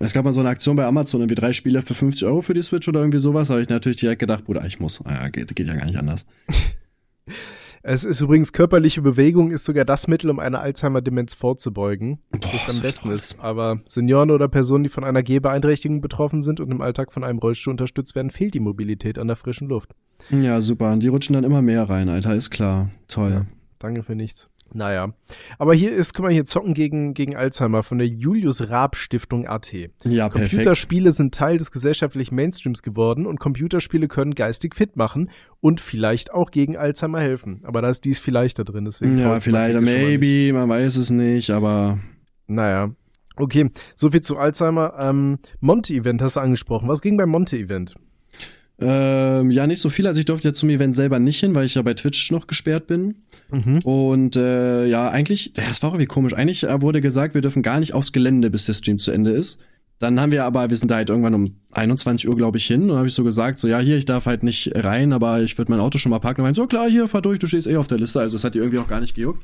[0.00, 2.52] es gab mal so eine Aktion bei Amazon, irgendwie drei Spiele für 50 Euro für
[2.54, 3.48] die Switch oder irgendwie sowas.
[3.48, 5.02] Da habe ich natürlich direkt gedacht, Bruder, ich muss.
[5.04, 6.26] Ah, ja, geht, geht ja gar nicht anders.
[7.90, 12.18] Es ist übrigens körperliche Bewegung ist sogar das Mittel, um eine Alzheimer-Demenz vorzubeugen.
[12.32, 13.40] Boah, das am besten ist.
[13.40, 17.38] Aber Senioren oder Personen, die von einer Gehbeeinträchtigung betroffen sind und im Alltag von einem
[17.38, 19.94] Rollstuhl unterstützt werden, fehlt die Mobilität an der frischen Luft.
[20.28, 20.92] Ja, super.
[20.92, 22.34] Und die rutschen dann immer mehr rein, Alter.
[22.34, 22.90] Ist klar.
[23.08, 23.30] Toll.
[23.30, 23.46] Ja.
[23.78, 24.50] Danke für nichts.
[24.72, 25.14] Naja.
[25.58, 29.46] Aber hier ist, guck mal, hier zocken gegen, gegen Alzheimer von der Julius Raab Stiftung
[29.46, 29.72] AT.
[30.04, 30.50] Ja, perfekt.
[30.50, 36.32] Computerspiele sind Teil des gesellschaftlichen Mainstreams geworden und Computerspiele können geistig fit machen und vielleicht
[36.32, 37.62] auch gegen Alzheimer helfen.
[37.64, 39.18] Aber da ist dies vielleicht da drin, deswegen.
[39.18, 41.98] Ja, vielleicht, maybe, man weiß es nicht, aber
[42.46, 42.90] Naja.
[43.36, 44.94] Okay, soviel zu Alzheimer.
[44.98, 46.88] Ähm, Monte-Event hast du angesprochen.
[46.88, 47.94] Was ging beim Monte-Event?
[48.80, 50.06] Ähm, ja, nicht so viel.
[50.06, 52.46] Also ich durfte ja zum Event selber nicht hin, weil ich ja bei Twitch noch
[52.46, 53.16] gesperrt bin.
[53.50, 53.80] Mhm.
[53.80, 56.34] Und äh, ja, eigentlich, das war irgendwie komisch.
[56.34, 59.32] Eigentlich äh, wurde gesagt, wir dürfen gar nicht aufs Gelände, bis der Stream zu Ende
[59.32, 59.60] ist.
[59.98, 62.82] Dann haben wir aber, wir sind da halt irgendwann um 21 Uhr, glaube ich, hin.
[62.82, 65.42] Und dann habe ich so gesagt, so ja, hier, ich darf halt nicht rein, aber
[65.42, 66.42] ich würde mein Auto schon mal parken.
[66.42, 68.20] Und meinen, so klar, hier, fahr durch, du stehst eh auf der Liste.
[68.20, 69.42] Also es hat die irgendwie auch gar nicht gejuckt.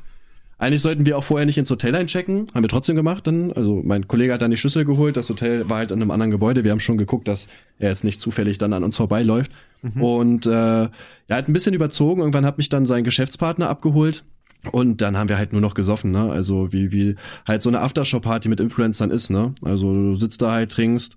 [0.57, 2.47] Eigentlich sollten wir auch vorher nicht ins Hotel einchecken.
[2.53, 3.51] Haben wir trotzdem gemacht dann.
[3.51, 5.17] Also mein Kollege hat dann die Schlüssel geholt.
[5.17, 6.63] Das Hotel war halt in einem anderen Gebäude.
[6.63, 7.47] Wir haben schon geguckt, dass
[7.77, 9.51] er jetzt nicht zufällig dann an uns vorbeiläuft.
[9.99, 10.89] Und äh, er
[11.29, 12.21] hat ein bisschen überzogen.
[12.21, 14.23] Irgendwann hat mich dann sein Geschäftspartner abgeholt.
[14.71, 16.31] Und dann haben wir halt nur noch gesoffen, ne?
[16.31, 17.15] Also wie, wie
[17.47, 19.53] halt so eine Aftershow-Party mit Influencern ist, ne?
[19.61, 21.15] Also du sitzt da halt, trinkst.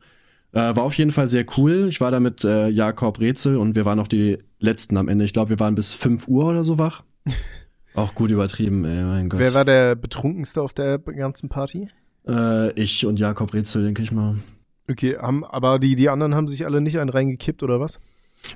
[0.53, 1.87] Äh, war auf jeden Fall sehr cool.
[1.89, 5.25] Ich war da mit äh, Jakob Rätsel und wir waren auch die letzten am Ende.
[5.25, 7.05] Ich glaube, wir waren bis 5 Uhr oder so wach.
[7.95, 9.41] Auch gut übertrieben, ey, mein Gott.
[9.41, 11.89] Wer war der betrunkenste auf der ganzen Party?
[12.29, 14.37] äh, ich und Jakob Rätsel, denke ich mal.
[14.91, 17.99] Okay, haben, aber die, die anderen haben sich alle nicht einen reingekippt oder was?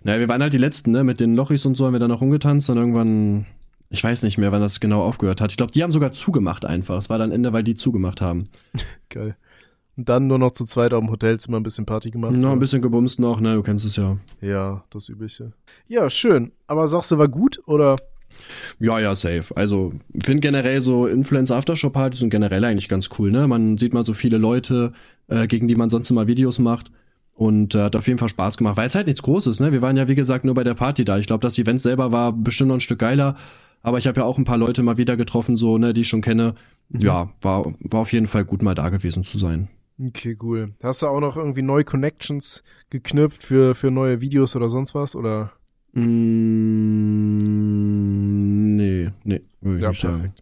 [0.04, 1.04] Naja, wir waren halt die Letzten, ne?
[1.04, 2.68] Mit den Lochis und so haben wir dann noch rumgetanzt.
[2.68, 3.46] Dann irgendwann,
[3.90, 5.50] ich weiß nicht mehr, wann das genau aufgehört hat.
[5.50, 6.98] Ich glaube, die haben sogar zugemacht einfach.
[6.98, 8.44] Es war dann Ende, weil die zugemacht haben.
[9.08, 9.36] Geil.
[9.96, 12.32] Und dann nur noch zu zweit auf dem Hotelzimmer ein bisschen Party gemacht.
[12.32, 13.54] Noch ein bisschen gebumst noch, ne?
[13.54, 14.16] Du kennst es ja.
[14.40, 15.52] Ja, das Übliche.
[15.86, 16.52] Ja, schön.
[16.66, 17.96] Aber sagst du, war gut oder?
[18.80, 19.56] Ja, ja, safe.
[19.56, 23.46] Also, finde generell so Influencer-Aftershow-Partys sind generell eigentlich ganz cool, ne?
[23.46, 24.92] Man sieht mal so viele Leute,
[25.28, 26.92] äh, gegen die man sonst immer Videos macht.
[27.34, 29.72] Und äh, hat auf jeden Fall Spaß gemacht, weil es halt nichts Großes, ne?
[29.72, 31.18] Wir waren ja, wie gesagt, nur bei der Party da.
[31.18, 33.36] Ich glaube, das Event selber war bestimmt noch ein Stück geiler.
[33.82, 36.08] Aber ich habe ja auch ein paar Leute mal wieder getroffen, so, ne, die ich
[36.08, 36.54] schon kenne.
[36.90, 39.68] Ja, war, war auf jeden Fall gut, mal da gewesen zu sein.
[40.00, 40.72] Okay, cool.
[40.82, 45.14] Hast du auch noch irgendwie neue Connections geknüpft für, für neue Videos oder sonst was?
[45.14, 45.52] Oder?
[45.92, 47.36] Mm,
[48.76, 50.32] nee, nee, würde ich Ja, nicht sagen.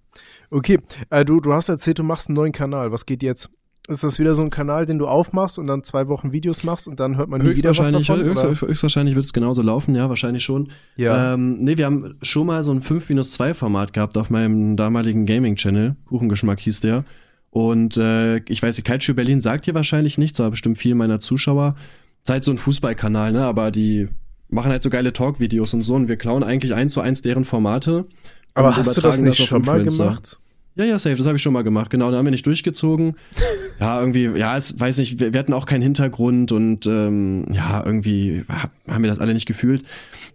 [0.51, 0.79] Okay,
[1.11, 2.93] äh, du, du hast erzählt, du machst einen neuen Kanal.
[2.93, 3.51] Was geht jetzt?
[3.89, 6.87] Ist das wieder so ein Kanal, den du aufmachst und dann zwei Wochen Videos machst
[6.87, 8.51] und dann hört man nie wieder was Höchstwahrscheinlich, davon?
[8.51, 10.69] höchst, höchstwahrscheinlich wird es genauso laufen, ja, wahrscheinlich schon.
[10.97, 11.35] Ja.
[11.35, 15.97] Ähm, nee, wir haben schon mal so ein 5-2-Format gehabt auf meinem damaligen Gaming-Channel.
[16.07, 17.05] Kuchengeschmack hieß der.
[17.51, 21.19] Und äh, ich weiß, die Culture Berlin sagt hier wahrscheinlich nichts, aber bestimmt viel meiner
[21.19, 21.75] Zuschauer.
[22.23, 23.45] Ist halt so ein Fußballkanal, ne?
[23.45, 24.09] Aber die
[24.51, 27.45] machen halt so geile Talk-Videos und so und wir klauen eigentlich eins zu eins deren
[27.45, 28.07] Formate.
[28.55, 30.39] Aber hast du das nicht auf schon mal gemacht?
[30.77, 31.91] Ja, ja, safe, das habe ich schon mal gemacht.
[31.91, 33.17] Genau, da haben wir nicht durchgezogen.
[33.81, 37.85] ja, irgendwie, ja, es weiß nicht, wir, wir hatten auch keinen Hintergrund und ähm, ja,
[37.85, 39.83] irgendwie ha- haben wir das alle nicht gefühlt.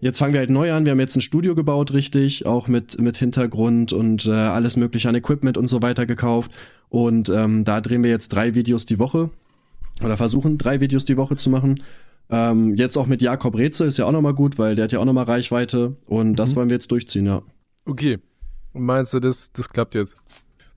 [0.01, 0.85] Jetzt fangen wir halt neu an.
[0.85, 5.07] Wir haben jetzt ein Studio gebaut, richtig, auch mit mit Hintergrund und äh, alles mögliche
[5.09, 6.51] an Equipment und so weiter gekauft.
[6.89, 9.29] Und ähm, da drehen wir jetzt drei Videos die Woche
[10.03, 11.75] oder versuchen drei Videos die Woche zu machen.
[12.29, 14.99] Ähm, jetzt auch mit Jakob Rätsel ist ja auch nochmal gut, weil der hat ja
[14.99, 16.55] auch nochmal Reichweite und das Mhm.
[16.57, 17.41] wollen wir jetzt durchziehen, ja.
[17.85, 18.17] Okay.
[18.73, 20.21] Und meinst du, das, das klappt jetzt?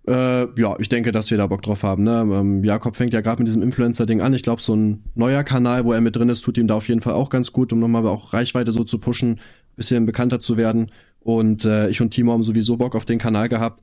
[0.07, 2.05] Äh, ja, ich denke, dass wir da Bock drauf haben.
[2.05, 2.21] Ne?
[2.33, 4.33] Ähm, Jakob fängt ja gerade mit diesem Influencer-Ding an.
[4.33, 6.89] Ich glaube, so ein neuer Kanal, wo er mit drin ist, tut ihm da auf
[6.89, 9.41] jeden Fall auch ganz gut, um nochmal auch Reichweite so zu pushen,
[9.77, 10.91] bisschen bekannter zu werden.
[11.21, 13.83] Und äh, ich und Timo haben sowieso Bock auf den Kanal gehabt.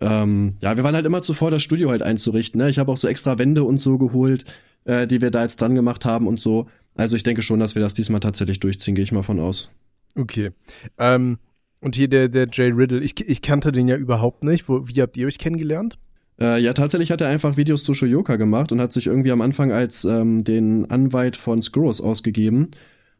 [0.00, 2.58] Ähm, ja, wir waren halt immer zuvor, das Studio halt einzurichten.
[2.60, 2.70] Ne?
[2.70, 4.44] Ich habe auch so extra Wände und so geholt,
[4.84, 6.68] äh, die wir da jetzt dran gemacht haben und so.
[6.96, 9.70] Also ich denke schon, dass wir das diesmal tatsächlich durchziehen, gehe ich mal von aus.
[10.14, 10.50] Okay.
[10.98, 11.38] Ähm,
[11.80, 14.68] und hier der, der Jay Riddle, ich, ich kannte den ja überhaupt nicht.
[14.68, 15.98] Wo, wie habt ihr euch kennengelernt?
[16.40, 19.40] Äh, ja, tatsächlich hat er einfach Videos zu Shoyoka gemacht und hat sich irgendwie am
[19.40, 22.70] Anfang als ähm, den Anwalt von Skurros ausgegeben.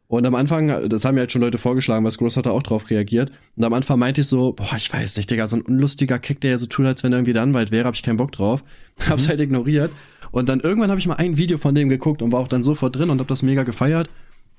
[0.09, 2.63] Und am Anfang, das haben mir halt schon Leute vorgeschlagen, weil Skurros hat da auch
[2.63, 3.29] drauf reagiert.
[3.57, 6.39] Und am Anfang meinte ich so, boah, ich weiß nicht, Digga, so ein unlustiger Kick,
[6.39, 8.31] der ja so tut, als wenn er irgendwie der Anwalt wäre, hab ich keinen Bock
[8.31, 8.63] drauf.
[9.09, 9.91] Hab's halt ignoriert.
[10.31, 12.63] Und dann irgendwann habe ich mal ein Video von dem geguckt und war auch dann
[12.63, 14.09] sofort drin und hab das mega gefeiert.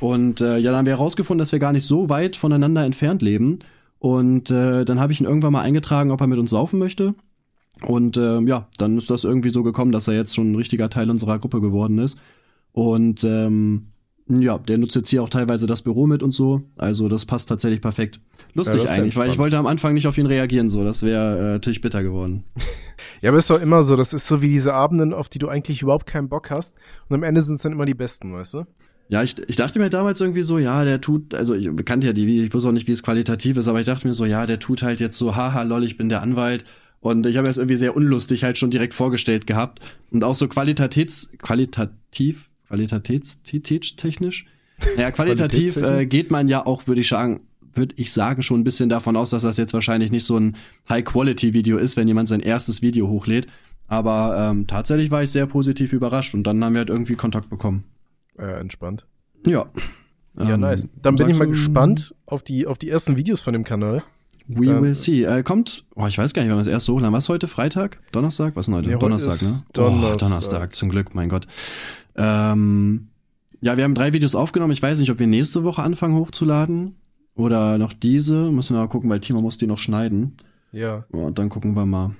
[0.00, 3.22] Und äh, ja, dann haben wir herausgefunden, dass wir gar nicht so weit voneinander entfernt
[3.22, 3.58] leben.
[3.98, 7.14] Und äh, dann habe ich ihn irgendwann mal eingetragen, ob er mit uns saufen möchte.
[7.82, 10.90] Und ähm, ja, dann ist das irgendwie so gekommen, dass er jetzt schon ein richtiger
[10.90, 12.18] Teil unserer Gruppe geworden ist.
[12.72, 13.88] Und ähm,
[14.28, 16.62] Ja, der nutzt jetzt hier auch teilweise das Büro mit und so.
[16.76, 18.20] Also das passt tatsächlich perfekt.
[18.54, 20.84] Lustig ja, eigentlich, weil ich wollte am Anfang nicht auf ihn reagieren, so.
[20.84, 22.44] Das wäre äh, natürlich bitter geworden.
[23.22, 23.96] ja, aber ist doch immer so.
[23.96, 26.76] Das ist so wie diese Abenden, auf die du eigentlich überhaupt keinen Bock hast.
[27.08, 28.64] Und am Ende sind es dann immer die besten, weißt du?
[29.08, 32.12] Ja, ich, ich dachte mir damals irgendwie so, ja, der tut, also ich kannte ja
[32.12, 34.44] die, ich wusste auch nicht, wie es qualitativ ist, aber ich dachte mir so, ja,
[34.44, 36.64] der tut halt jetzt so, haha, lol, ich bin der Anwalt.
[37.00, 39.80] Und ich habe das irgendwie sehr unlustig halt schon direkt vorgestellt gehabt.
[40.10, 44.46] Und auch so qualitativ, qualitativ, qualitätstechnisch.
[44.96, 47.40] Naja, qualitativ äh, geht man ja auch, würde ich sagen,
[47.74, 50.56] würde ich sagen, schon ein bisschen davon aus, dass das jetzt wahrscheinlich nicht so ein
[50.88, 53.48] High-Quality-Video ist, wenn jemand sein erstes Video hochlädt.
[53.88, 57.50] Aber ähm, tatsächlich war ich sehr positiv überrascht und dann haben wir halt irgendwie Kontakt
[57.50, 57.84] bekommen.
[58.38, 59.04] Äh, entspannt.
[59.46, 59.66] Ja.
[60.38, 60.86] Ja, ähm, nice.
[61.02, 64.04] Dann bin ich mal gespannt auf die, auf die ersten Videos von dem Kanal.
[64.46, 65.24] We dann, will see.
[65.24, 67.12] Äh, kommt, oh, ich weiß gar nicht, wann wir das erst hochladen.
[67.12, 67.48] Was heute?
[67.48, 67.98] Freitag?
[68.12, 68.56] Donnerstag?
[68.56, 68.88] Was ist denn heute?
[68.90, 69.60] Nee, Donnerstag, heute ne?
[69.72, 70.14] Donnerstag.
[70.14, 71.46] Oh, Donnerstag, zum Glück, mein Gott.
[72.18, 73.08] Ähm,
[73.60, 74.72] ja, wir haben drei Videos aufgenommen.
[74.72, 76.96] Ich weiß nicht, ob wir nächste Woche anfangen hochzuladen
[77.34, 78.50] oder noch diese.
[78.50, 80.36] Müssen wir mal gucken, weil Timo muss die noch schneiden.
[80.72, 81.06] Ja.
[81.10, 82.14] Und dann gucken wir mal.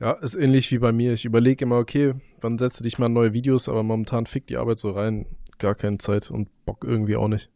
[0.00, 1.12] Ja, ist ähnlich wie bei mir.
[1.12, 4.78] Ich überlege immer, okay, wann setze dich mal neue Videos, aber momentan fickt die Arbeit
[4.78, 5.26] so rein.
[5.58, 7.48] Gar keine Zeit und Bock irgendwie auch nicht.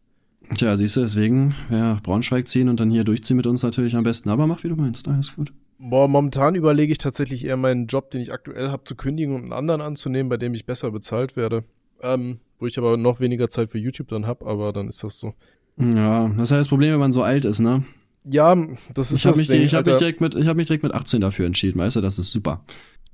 [0.54, 4.04] Tja, siehst du, deswegen, ja, Braunschweig ziehen und dann hier durchziehen mit uns natürlich am
[4.04, 4.30] besten.
[4.30, 5.52] Aber mach, wie du meinst, alles gut.
[5.78, 9.42] Boah, momentan überlege ich tatsächlich eher meinen Job, den ich aktuell habe, zu kündigen und
[9.42, 11.64] einen anderen anzunehmen, bei dem ich besser bezahlt werde.
[12.02, 15.18] Ähm, wo ich aber noch weniger Zeit für YouTube dann habe, aber dann ist das
[15.18, 15.34] so.
[15.76, 17.84] Ja, das ist halt das Problem, wenn man so alt ist, ne?
[18.24, 18.56] Ja,
[18.94, 20.66] das ist ich hab das mich, Ding, Ich habe mich, direkt mit, ich hab mich
[20.66, 22.64] direkt mit 18 dafür entschieden, weißt du, das ist super.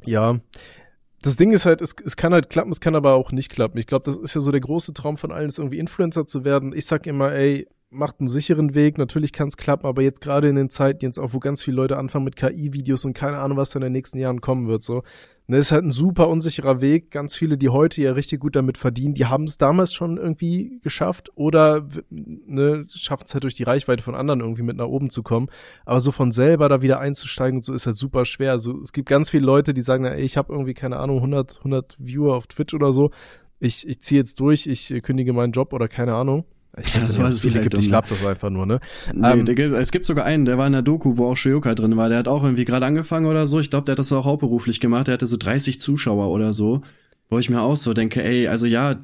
[0.04, 0.40] Ja,
[1.24, 3.78] das Ding ist halt, es, es kann halt klappen, es kann aber auch nicht klappen.
[3.78, 6.44] Ich glaube, das ist ja so der große Traum von allen, ist irgendwie Influencer zu
[6.44, 6.74] werden.
[6.74, 8.98] Ich sag immer, ey, macht einen sicheren Weg.
[8.98, 11.76] Natürlich kann es klappen, aber jetzt gerade in den Zeiten, jetzt auch, wo ganz viele
[11.76, 14.82] Leute anfangen mit KI-Videos und keine Ahnung, was da in den nächsten Jahren kommen wird,
[14.82, 15.02] so.
[15.46, 17.10] Ne, ist halt ein super unsicherer Weg.
[17.10, 20.80] Ganz viele, die heute ja richtig gut damit verdienen, die haben es damals schon irgendwie
[20.82, 25.10] geschafft oder ne, schaffen es halt durch die Reichweite von anderen irgendwie mit nach oben
[25.10, 25.48] zu kommen.
[25.84, 28.52] Aber so von selber da wieder einzusteigen und so ist halt super schwer.
[28.52, 31.58] Also es gibt ganz viele Leute, die sagen, ey, ich habe irgendwie keine Ahnung 100
[31.58, 33.10] 100 Viewer auf Twitch oder so.
[33.60, 36.46] Ich ich ziehe jetzt durch, ich kündige meinen Job oder keine Ahnung.
[36.76, 38.80] Ich weiß ja, nicht, was es viele gibt, ich glaube das einfach nur, ne?
[39.12, 41.74] Nee, ähm, gibt, es gibt sogar einen, der war in der Doku, wo auch Shoyoka
[41.74, 43.60] drin war, der hat auch irgendwie gerade angefangen oder so.
[43.60, 46.82] Ich glaube, der hat das auch hauptberuflich gemacht, der hatte so 30 Zuschauer oder so.
[47.30, 48.96] Wo ich mir auch so denke, ey, also ja,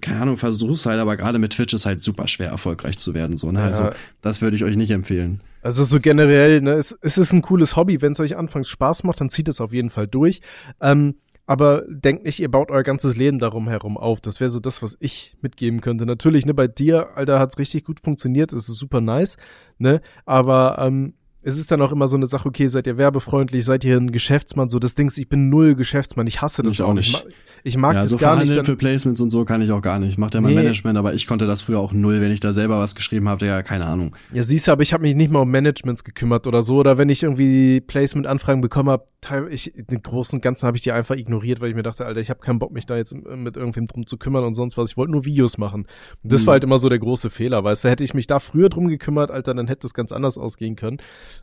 [0.00, 3.36] keine Ahnung, versuch's halt, aber gerade mit Twitch ist halt super schwer erfolgreich zu werden,
[3.36, 3.60] so, ne?
[3.60, 3.66] Ja.
[3.66, 3.90] Also,
[4.22, 5.40] das würde ich euch nicht empfehlen.
[5.62, 9.02] Also so generell, ne, es, es ist ein cooles Hobby, wenn es euch anfangs Spaß
[9.02, 10.40] macht, dann zieht es auf jeden Fall durch.
[10.80, 11.16] Ähm,
[11.46, 14.20] aber denkt nicht, ihr baut euer ganzes Leben darum herum auf.
[14.20, 16.06] Das wäre so das, was ich mitgeben könnte.
[16.06, 19.36] Natürlich, ne, bei dir, Alter, hat's richtig gut funktioniert, es ist super nice,
[19.78, 20.00] ne?
[20.24, 21.14] Aber ähm,
[21.46, 24.10] es ist dann auch immer so eine Sache, okay, seid ihr werbefreundlich, seid ihr ein
[24.10, 27.14] Geschäftsmann, so das Ding ist, ich bin null Geschäftsmann, ich hasse das ich auch nicht.
[27.14, 27.32] Ich mag,
[27.62, 28.56] ich mag ja, das so gar nicht.
[28.56, 30.18] Dann, für Placements und so kann ich auch gar nicht.
[30.18, 30.56] Macht ja mein nee.
[30.56, 33.46] Management, aber ich konnte das früher auch null, wenn ich da selber was geschrieben habe,
[33.46, 34.16] ja, keine Ahnung.
[34.32, 36.98] Ja, siehst du, aber ich habe mich nicht mal um Managements gekümmert oder so, oder
[36.98, 39.06] wenn ich irgendwie Placement-Anfragen bekommen habe,
[39.48, 42.20] ich, den großen und Ganzen habe ich die einfach ignoriert, weil ich mir dachte, Alter,
[42.20, 44.90] ich habe keinen Bock, mich da jetzt mit irgendwem drum zu kümmern und sonst was.
[44.90, 45.86] Ich wollte nur Videos machen.
[46.22, 46.46] Und das mhm.
[46.46, 48.88] war halt immer so der große Fehler, weißt du, hätte ich mich da früher drum
[48.88, 50.98] gekümmert, Alter, dann hätte es ganz anders ausgehen können.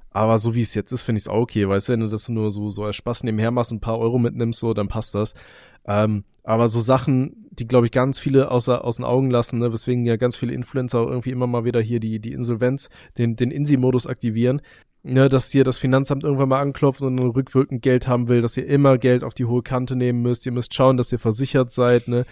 [0.09, 2.07] Aber so wie es jetzt ist, finde ich es auch okay, weißt du, wenn du
[2.07, 5.15] das nur so, so als Spaß nebenher machst, ein paar Euro mitnimmst, so, dann passt
[5.15, 5.33] das.
[5.85, 9.71] Ähm, aber so Sachen, die, glaube ich, ganz viele außer, aus den Augen lassen, ne,
[9.71, 13.51] weswegen ja ganz viele Influencer irgendwie immer mal wieder hier die, die Insolvenz, den, den
[13.51, 14.61] Insi-Modus aktivieren,
[15.03, 18.67] ne, dass hier das Finanzamt irgendwann mal anklopft und rückwirkend Geld haben will, dass ihr
[18.67, 22.07] immer Geld auf die hohe Kante nehmen müsst, ihr müsst schauen, dass ihr versichert seid,
[22.07, 22.25] ne,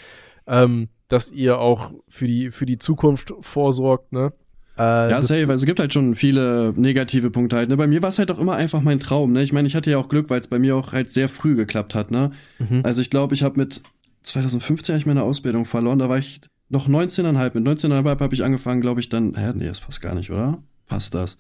[0.48, 4.34] ähm, dass ihr auch für die, für die Zukunft vorsorgt, ne,
[4.82, 5.42] äh, ja, safe.
[5.42, 7.70] Also es gibt halt schon viele negative Punkte halt.
[7.70, 7.78] Ne?
[7.78, 9.34] Bei mir war es halt auch immer einfach mein Traum.
[9.34, 9.44] Ne?
[9.44, 11.56] Ich meine, ich hatte ja auch Glück, weil es bei mir auch halt sehr früh
[11.56, 12.10] geklappt hat.
[12.10, 12.32] Ne?
[12.60, 12.82] Mhm.
[12.84, 13.82] Also ich glaube, ich habe mit
[14.24, 16.00] 2015 ich meine Ausbildung verloren.
[16.00, 17.60] Da war ich noch 19,5.
[17.60, 19.36] Mit 19,5 habe ich angefangen, glaube ich, dann.
[19.36, 20.64] Hä, nee, das passt gar nicht, oder?
[20.88, 21.38] Passt das?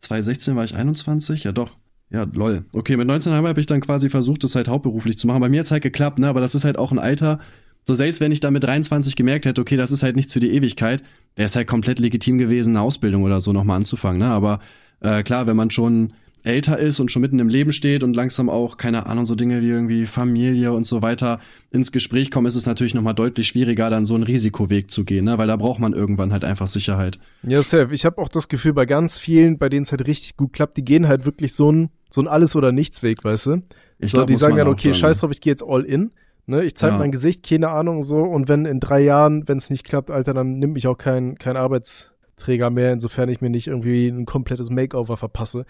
[0.00, 1.44] 2016 war ich 21?
[1.44, 1.78] Ja, doch.
[2.10, 2.66] Ja, lol.
[2.74, 5.40] Okay, mit 19,5 habe ich dann quasi versucht, das halt hauptberuflich zu machen.
[5.40, 6.28] Bei mir hat es halt geklappt, ne?
[6.28, 7.40] Aber das ist halt auch ein Alter,
[7.86, 10.40] so selbst wenn ich da mit 23 gemerkt hätte, okay, das ist halt nichts für
[10.40, 11.02] die Ewigkeit,
[11.34, 14.20] wäre es halt komplett legitim gewesen, eine Ausbildung oder so nochmal anzufangen.
[14.20, 14.26] Ne?
[14.26, 14.60] Aber
[15.00, 16.12] äh, klar, wenn man schon
[16.44, 19.60] älter ist und schon mitten im Leben steht und langsam auch, keine Ahnung, so Dinge
[19.62, 23.90] wie irgendwie Familie und so weiter ins Gespräch kommen, ist es natürlich nochmal deutlich schwieriger,
[23.90, 25.38] dann so einen Risikoweg zu gehen, ne?
[25.38, 27.18] weil da braucht man irgendwann halt einfach Sicherheit.
[27.44, 30.36] Ja, Seth, ich habe auch das Gefühl, bei ganz vielen, bei denen es halt richtig
[30.36, 33.62] gut klappt, die gehen halt wirklich so ein, so ein Alles- oder Nichts-Weg, weißt du?
[33.98, 36.10] Ich so, glaub, die sagen dann, okay, scheiß drauf, ich gehe jetzt all in.
[36.46, 36.98] Ne, ich zeige ja.
[36.98, 38.18] mein Gesicht, keine Ahnung so.
[38.18, 41.36] Und wenn in drei Jahren, wenn es nicht klappt, Alter, dann nimmt mich auch kein,
[41.38, 45.64] kein Arbeitsträger mehr, insofern ich mir nicht irgendwie ein komplettes Makeover verpasse.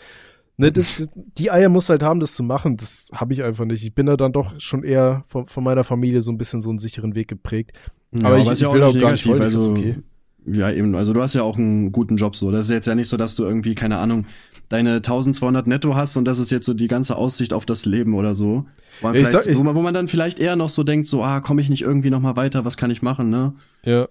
[0.57, 2.77] Ne, das, das, die Eier muss halt haben, das zu machen.
[2.77, 3.85] Das habe ich einfach nicht.
[3.85, 6.71] Ich bin da dann doch schon eher von, von meiner Familie so ein bisschen so
[6.71, 7.73] einen sicheren Weg geprägt.
[8.13, 9.99] Ja, aber ich, ich ja will auch gar nicht wollen, also, okay.
[10.45, 12.51] Ja, eben, also du hast ja auch einen guten Job so.
[12.51, 14.27] Das ist jetzt ja nicht so, dass du irgendwie, keine Ahnung,
[14.73, 18.15] deine 1200 netto hast und das ist jetzt so die ganze Aussicht auf das Leben
[18.15, 18.65] oder so.
[19.01, 21.41] Wo man, sag- wo, man, wo man dann vielleicht eher noch so denkt, so, ah,
[21.41, 23.55] komme ich nicht irgendwie noch mal weiter, was kann ich machen, ne?
[23.85, 24.09] Ja.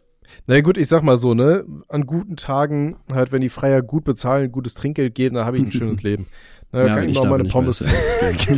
[0.48, 3.82] Na ja, gut, ich sag mal so, ne, an guten Tagen, halt, wenn die Freier
[3.82, 6.28] gut bezahlen, gutes Trinkgeld geben, dann habe ich ein schönes Leben.
[6.72, 7.82] Na, Ja, kann ich mir auch meine Pommes.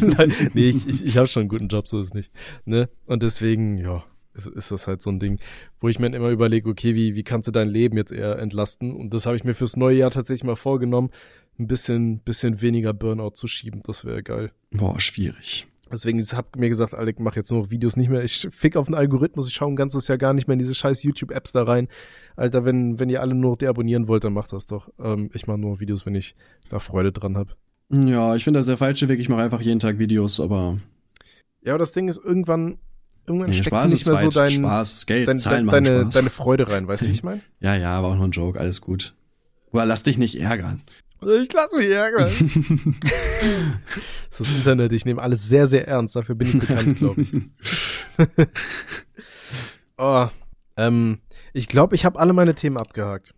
[0.53, 2.31] nee, ich, ich, ich habe schon einen guten Job, so ist es nicht.
[2.65, 2.89] Ne?
[3.05, 4.03] Und deswegen, ja,
[4.35, 5.39] ist, ist das halt so ein Ding,
[5.79, 8.93] wo ich mir immer überlege, okay, wie, wie kannst du dein Leben jetzt eher entlasten?
[8.95, 11.09] Und das habe ich mir fürs neue Jahr tatsächlich mal vorgenommen,
[11.59, 13.81] ein bisschen, bisschen weniger Burnout zu schieben.
[13.85, 14.51] Das wäre geil.
[14.71, 15.67] Boah, schwierig.
[15.91, 18.23] Deswegen ich hab mir gesagt, Alec, mach jetzt nur noch Videos nicht mehr.
[18.23, 20.73] Ich fick auf den Algorithmus, ich schaue ein ganzes Jahr gar nicht mehr in diese
[20.73, 21.87] scheiß YouTube-Apps da rein.
[22.35, 24.89] Alter, wenn, wenn ihr alle nur noch deabonnieren wollt, dann macht das doch.
[24.99, 26.35] Ähm, ich mache nur Videos, wenn ich
[26.69, 27.51] da Freude dran habe.
[27.89, 29.19] Ja, ich finde das der falsche Weg.
[29.19, 30.77] Ich mache einfach jeden Tag Videos, aber
[31.63, 32.79] Ja, aber das Ding ist, irgendwann,
[33.27, 36.01] irgendwann nee, steckst Spaß du nicht mehr so dein, Spaß, Geld, dein, Zahlen dein, deine,
[36.01, 36.13] Spaß.
[36.15, 37.41] deine Freude rein, weißt du, wie ich meine?
[37.59, 39.13] ja, ja, aber auch nur ein Joke, alles gut.
[39.71, 40.81] Aber lass dich nicht ärgern.
[41.41, 42.29] Ich lass mich ärgern.
[42.29, 42.39] das
[44.31, 46.15] ist das Internet, ich nehme alles sehr, sehr ernst.
[46.15, 47.31] Dafür bin ich bekannt, glaube ich.
[49.97, 50.27] oh,
[50.77, 51.19] ähm,
[51.53, 53.33] ich glaube, ich habe alle meine Themen abgehakt.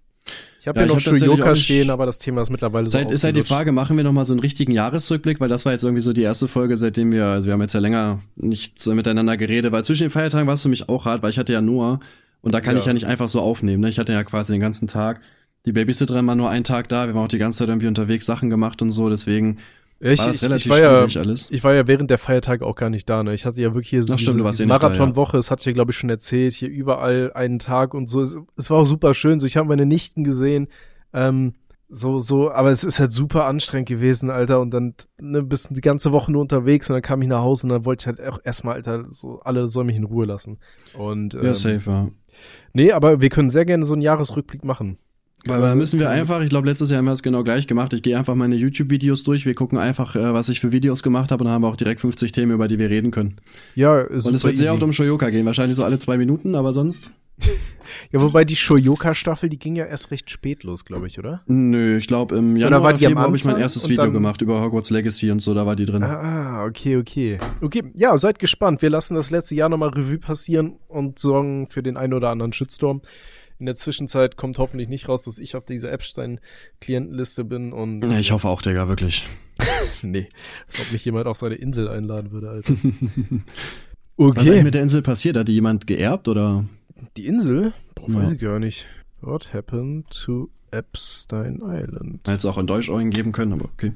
[0.60, 2.98] Ich habe Ja, hier noch ich Shoyoka nicht- stehen, aber das Thema ist mittlerweile so
[2.98, 3.44] Seit, ist halt die.
[3.44, 6.12] Frage, machen wir noch mal so einen richtigen Jahresrückblick, weil das war jetzt irgendwie so
[6.14, 9.86] die erste Folge, seitdem wir, also wir haben jetzt ja länger nichts miteinander geredet, weil
[9.86, 12.00] zwischen den Feiertagen war es für mich auch hart, weil ich hatte ja Noah
[12.42, 12.80] und da kann Ja.
[12.80, 13.82] ich ja nicht einfach so aufnehmen.
[13.82, 13.90] Ne?
[13.90, 15.22] Ich hatte ja quasi den ganzen Tag,
[15.66, 18.26] die Babysitterin war nur einen Tag da, wir waren auch die ganze Zeit irgendwie unterwegs,
[18.26, 19.58] Sachen gemacht und so, deswegen
[20.00, 21.50] Ja, ich, war das ich, relativ ich war ja, alles.
[21.52, 23.24] ich war ja während der Feiertage auch gar nicht da.
[23.24, 23.34] Ne?
[23.34, 25.66] Ich hatte ja wirklich hier so Ach stimmt, diese ja da, Marathonwoche, das hatte ich
[25.68, 28.22] ja, glaube ich, schon erzählt, hier überall einen Tag und so.
[28.22, 29.40] Es, es war auch super schön.
[29.40, 30.68] So, ich habe meine Nichten gesehen.
[31.14, 31.54] Ähm,
[31.88, 34.60] so, so, aber es ist halt super anstrengend gewesen, Alter.
[34.60, 37.42] Und dann ne, bist du die ganze Woche nur unterwegs und dann kam ich nach
[37.42, 40.26] Hause und dann wollte ich halt auch erstmal, Alter, so alle sollen mich in Ruhe
[40.26, 40.58] lassen.
[40.94, 42.10] Und ähm, Ja, safe, ja.
[42.74, 44.98] nee, aber wir können sehr gerne so einen Jahresrückblick machen.
[45.48, 47.94] Weil da müssen wir einfach, ich glaube, letztes Jahr haben wir es genau gleich gemacht.
[47.94, 49.46] Ich gehe einfach meine YouTube-Videos durch.
[49.46, 51.76] Wir gucken einfach, äh, was ich für Videos gemacht habe und dann haben wir auch
[51.76, 53.36] direkt 50 Themen, über die wir reden können.
[53.76, 54.74] Ja, ist Und es wird sehr easy.
[54.74, 55.46] oft um Shoyoka gehen.
[55.46, 57.12] Wahrscheinlich so alle zwei Minuten, aber sonst.
[58.12, 61.42] Ja, wobei die Shoyoka-Staffel, die ging ja erst recht spät los, glaube ich, oder?
[61.46, 64.62] Nö, ich glaube im Januar war oder Februar habe ich mein erstes Video gemacht über
[64.62, 66.02] Hogwarts Legacy und so, da war die drin.
[66.04, 67.38] Ah, okay, okay.
[67.62, 68.82] Okay, ja, seid gespannt.
[68.82, 72.54] Wir lassen das letzte Jahr nochmal Revue passieren und sorgen für den einen oder anderen
[72.54, 73.02] Shitstorm.
[73.58, 78.04] In der Zwischenzeit kommt hoffentlich nicht raus, dass ich auf dieser Epstein-Klientenliste bin und.
[78.04, 79.28] Ja, ich hoffe auch, Digga, wirklich.
[80.02, 80.28] Nee,
[80.68, 82.74] als ob mich jemand auf seine Insel einladen würde, Alter.
[84.18, 84.64] Was ist Okay.
[84.64, 85.38] mit der Insel passiert?
[85.38, 86.66] Hat die jemand geerbt oder?
[87.18, 87.74] Die Insel?
[87.96, 88.36] Boah, weiß Ja.
[88.36, 88.86] ich gar nicht.
[89.22, 92.20] What happened to Epstein Island?
[92.28, 93.94] Hätte es auch in Deutsch auch geben können, aber okay.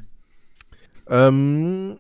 [1.08, 2.00] Ähm,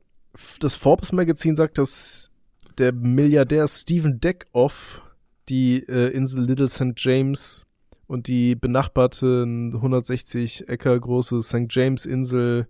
[0.59, 2.31] das Forbes-Magazin sagt, dass
[2.77, 5.01] der Milliardär Stephen Deckoff
[5.49, 6.93] die äh, Insel Little St.
[6.95, 7.65] James
[8.07, 11.65] und die benachbarte 160 Äcker große St.
[11.69, 12.67] James Insel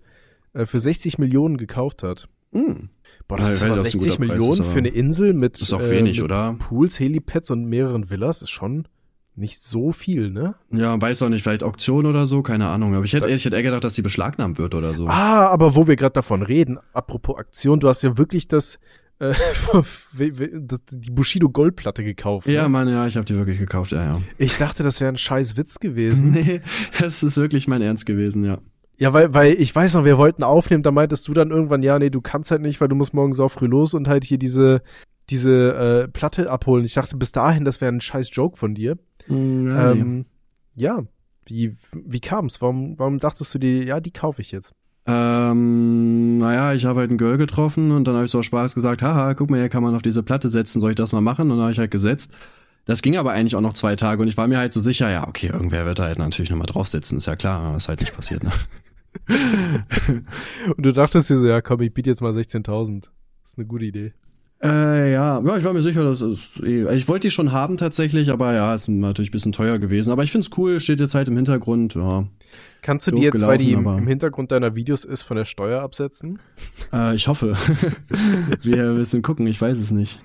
[0.54, 2.28] äh, für 60 Millionen gekauft hat.
[2.52, 2.90] Hm.
[3.28, 5.34] Boah, das ist aber nicht, ob es ein 60 guter Preis Millionen für eine Insel
[5.34, 6.56] mit, Ist auch äh, wenig, mit oder?
[6.58, 8.42] Pools, Helipads und mehreren Villas.
[8.42, 8.88] Ist schon
[9.36, 10.56] nicht so viel, ne?
[10.72, 12.96] Ja, weiß auch nicht, vielleicht Auktion oder so, keine Ahnung.
[12.96, 15.08] Aber ich hätte, ich hätte eher gedacht, dass die beschlagnahmt wird oder so.
[15.08, 18.80] Ah, aber wo wir gerade davon reden, apropos Aktion, du hast ja wirklich das,
[19.20, 19.34] äh,
[20.92, 22.48] die Bushido Goldplatte gekauft.
[22.48, 22.70] ja, ne?
[22.70, 24.22] Mann, ja, ich habe die wirklich gekauft, ja, ja.
[24.38, 26.32] Ich dachte, das wäre ein scheiß Witz gewesen.
[26.32, 26.62] Nee,
[27.00, 28.60] das ist wirklich mein Ernst gewesen, ja.
[28.98, 32.00] ja, weil, weil ich weiß noch, wir wollten aufnehmen, da meintest du dann irgendwann, ja,
[32.00, 34.38] nee, du kannst halt nicht, weil du musst morgen so früh los und halt hier
[34.38, 34.82] diese,
[35.30, 36.86] diese äh, Platte abholen.
[36.86, 38.98] Ich dachte bis dahin, das wäre ein scheiß Joke von dir.
[39.28, 40.00] Hm, Ja, nee.
[40.02, 40.26] ähm,
[40.76, 41.04] ja,
[41.46, 42.62] wie, wie kam's?
[42.62, 44.74] Warum, warum dachtest du dir, ja, die kaufe ich jetzt?
[45.12, 48.76] Ähm, naja, ich habe halt ein Girl getroffen und dann habe ich so aus Spaß
[48.76, 51.22] gesagt, haha, guck mal, hier kann man auf diese Platte setzen, soll ich das mal
[51.22, 51.50] machen?
[51.50, 52.32] Und dann habe ich halt gesetzt.
[52.86, 55.10] Das ging aber eigentlich auch noch zwei Tage und ich war mir halt so sicher,
[55.10, 58.02] ja, okay, irgendwer wird da halt natürlich nochmal draufsetzen, ist ja klar, aber ist halt
[58.02, 58.52] nicht passiert, ne?
[60.76, 63.02] Und du dachtest dir so, ja, komm, ich biete jetzt mal 16.000.
[63.02, 63.12] Das
[63.54, 64.14] ist eine gute Idee.
[64.62, 67.78] Äh, ja, ja, ich war mir sicher, dass es eh, ich wollte die schon haben
[67.78, 70.12] tatsächlich, aber ja, ist natürlich ein bisschen teuer gewesen.
[70.12, 72.28] Aber ich find's cool, steht jetzt halt im Hintergrund, ja.
[72.82, 75.82] Kannst du die jetzt, weil die aber- im Hintergrund deiner Videos ist, von der Steuer
[75.82, 76.40] absetzen?
[76.94, 77.58] Äh, ich hoffe.
[78.62, 80.22] Wir müssen gucken, ich weiß es nicht.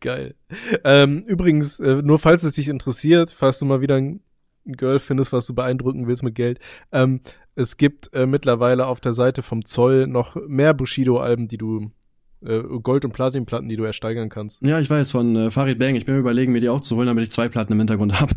[0.00, 0.34] Geil.
[0.82, 4.20] Ähm, übrigens, äh, nur falls es dich interessiert, falls du mal wieder ein,
[4.66, 6.58] ein Girl findest, was du beeindrucken willst mit Geld,
[6.90, 7.20] ähm,
[7.54, 11.92] es gibt äh, mittlerweile auf der Seite vom Zoll noch mehr Bushido-Alben, die du,
[12.44, 14.60] äh, Gold- und Platinplatten, die du ersteigern kannst.
[14.62, 15.94] Ja, ich weiß, von äh, Farid Bang.
[15.94, 18.20] Ich bin mir überlegen, mir die auch zu holen, damit ich zwei Platten im Hintergrund
[18.20, 18.34] habe.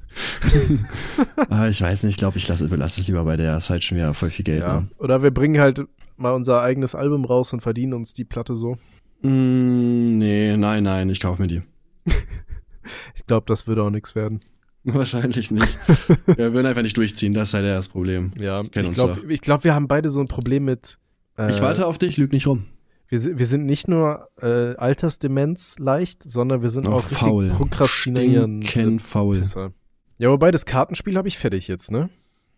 [1.49, 3.59] Aber ich weiß nicht, ich glaube, ich lasse, belasse es lieber bei der.
[3.59, 4.61] Halt schon wieder voll viel Geld.
[4.61, 4.81] Ja.
[4.81, 4.87] Ne?
[4.97, 5.81] Oder wir bringen halt
[6.15, 8.77] mal unser eigenes Album raus und verdienen uns die Platte so?
[9.21, 11.61] Mm, nee, nein, nein, ich kaufe mir die.
[13.15, 14.39] Ich glaube, das würde auch nichts werden.
[14.85, 15.77] Wahrscheinlich nicht.
[16.25, 18.31] wir würden einfach nicht durchziehen, das ist halt das Problem.
[18.39, 20.97] Ja, Kennen ich glaube, glaub, wir haben beide so ein Problem mit.
[21.37, 22.63] Äh, Ich warte auf dich, lüg nicht rum.
[23.09, 27.17] Wir, sind- wir sind nicht nur äh, Altersdemenz leicht, sondern wir sind Auch auch richtig
[27.19, 27.49] faul.
[27.49, 28.63] prokrastinieren.
[28.63, 29.39] Stinken faul.
[29.39, 29.71] Pisser.
[30.17, 32.09] Ja, wobei das Kartenspiel habe ich fertig jetzt, ne?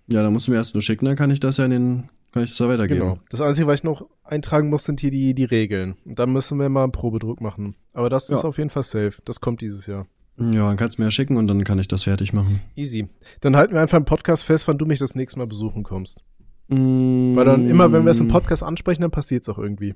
[0.07, 2.09] Ja, dann musst du mir erst nur schicken, dann kann ich das ja in den,
[2.31, 2.99] kann ich das ja weitergeben.
[3.01, 3.17] Genau.
[3.29, 5.95] Das Einzige, was ich noch eintragen muss, sind hier die, die Regeln.
[6.05, 7.75] Und dann müssen wir mal einen Probedruck machen.
[7.93, 8.49] Aber das ist Ja.
[8.49, 9.13] auf jeden Fall safe.
[9.25, 10.07] Das kommt dieses Jahr.
[10.37, 12.61] Ja, dann kannst du mir ja schicken und dann kann ich das fertig machen.
[12.75, 13.07] Easy.
[13.41, 16.21] Dann halten wir einfach im Podcast fest, wann du mich das nächste Mal besuchen kommst.
[16.69, 19.95] Mm, Weil dann immer, wenn wir es im Podcast ansprechen, dann passiert es auch irgendwie.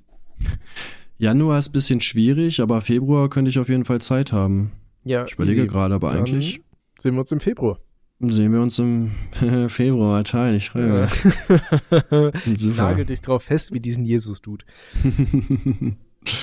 [1.17, 4.71] Januar ist bisschen schwierig, aber Februar könnte ich auf jeden Fall Zeit haben.
[5.03, 6.61] Ja, Ich überlege gerade, aber eigentlich
[6.99, 7.79] Sehen wir uns im Februar.
[8.19, 9.11] sehen wir uns im
[9.69, 10.23] Februar.
[10.23, 11.25] Toll, ich freue mich.
[12.45, 14.63] ich nagel dich drauf fest, wie diesen Jesus-Dude.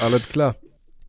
[0.02, 0.56] Alles klar.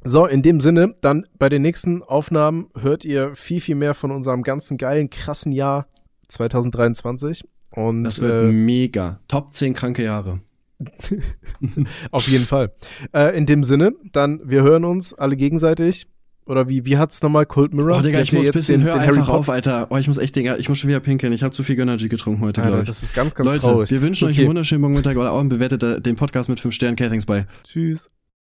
[0.04, 4.12] So, in dem Sinne, dann bei den nächsten Aufnahmen hört ihr viel, viel mehr von
[4.12, 5.88] unserem ganzen geilen, krassen Jahr
[6.30, 7.44] 2023.
[7.72, 9.20] Und Das wird äh, mega.
[9.28, 10.42] Top 10 kranke Jahre.
[12.12, 12.72] auf jeden Fall.
[13.14, 16.08] Äh, in dem Sinne, dann, wir hören uns alle gegenseitig.
[16.48, 18.00] Oder wie, wie hat's nochmal Cold Mirror?
[18.00, 19.88] Oh, Digga, ich muss jetzt bisschen, den- hör den einfach auf, Alter.
[19.92, 21.32] Oh, ich muss echt, Digga, ich muss schon wieder pinkeln.
[21.34, 22.88] Ich habe zu viel Gönnergy getrunken heute, glaube ich.
[22.88, 23.92] das ist ganz, ganz Leute, traurig.
[23.92, 24.42] wir wünschen euch Okay.
[24.42, 25.52] einen wunderschönen Morgen, Mittag oder Abend.
[25.52, 26.98] Bewertet äh, den Podcast mit 5 Sternen.
[26.98, 27.46] Thanks, bye.
[27.64, 28.10] Tschüss.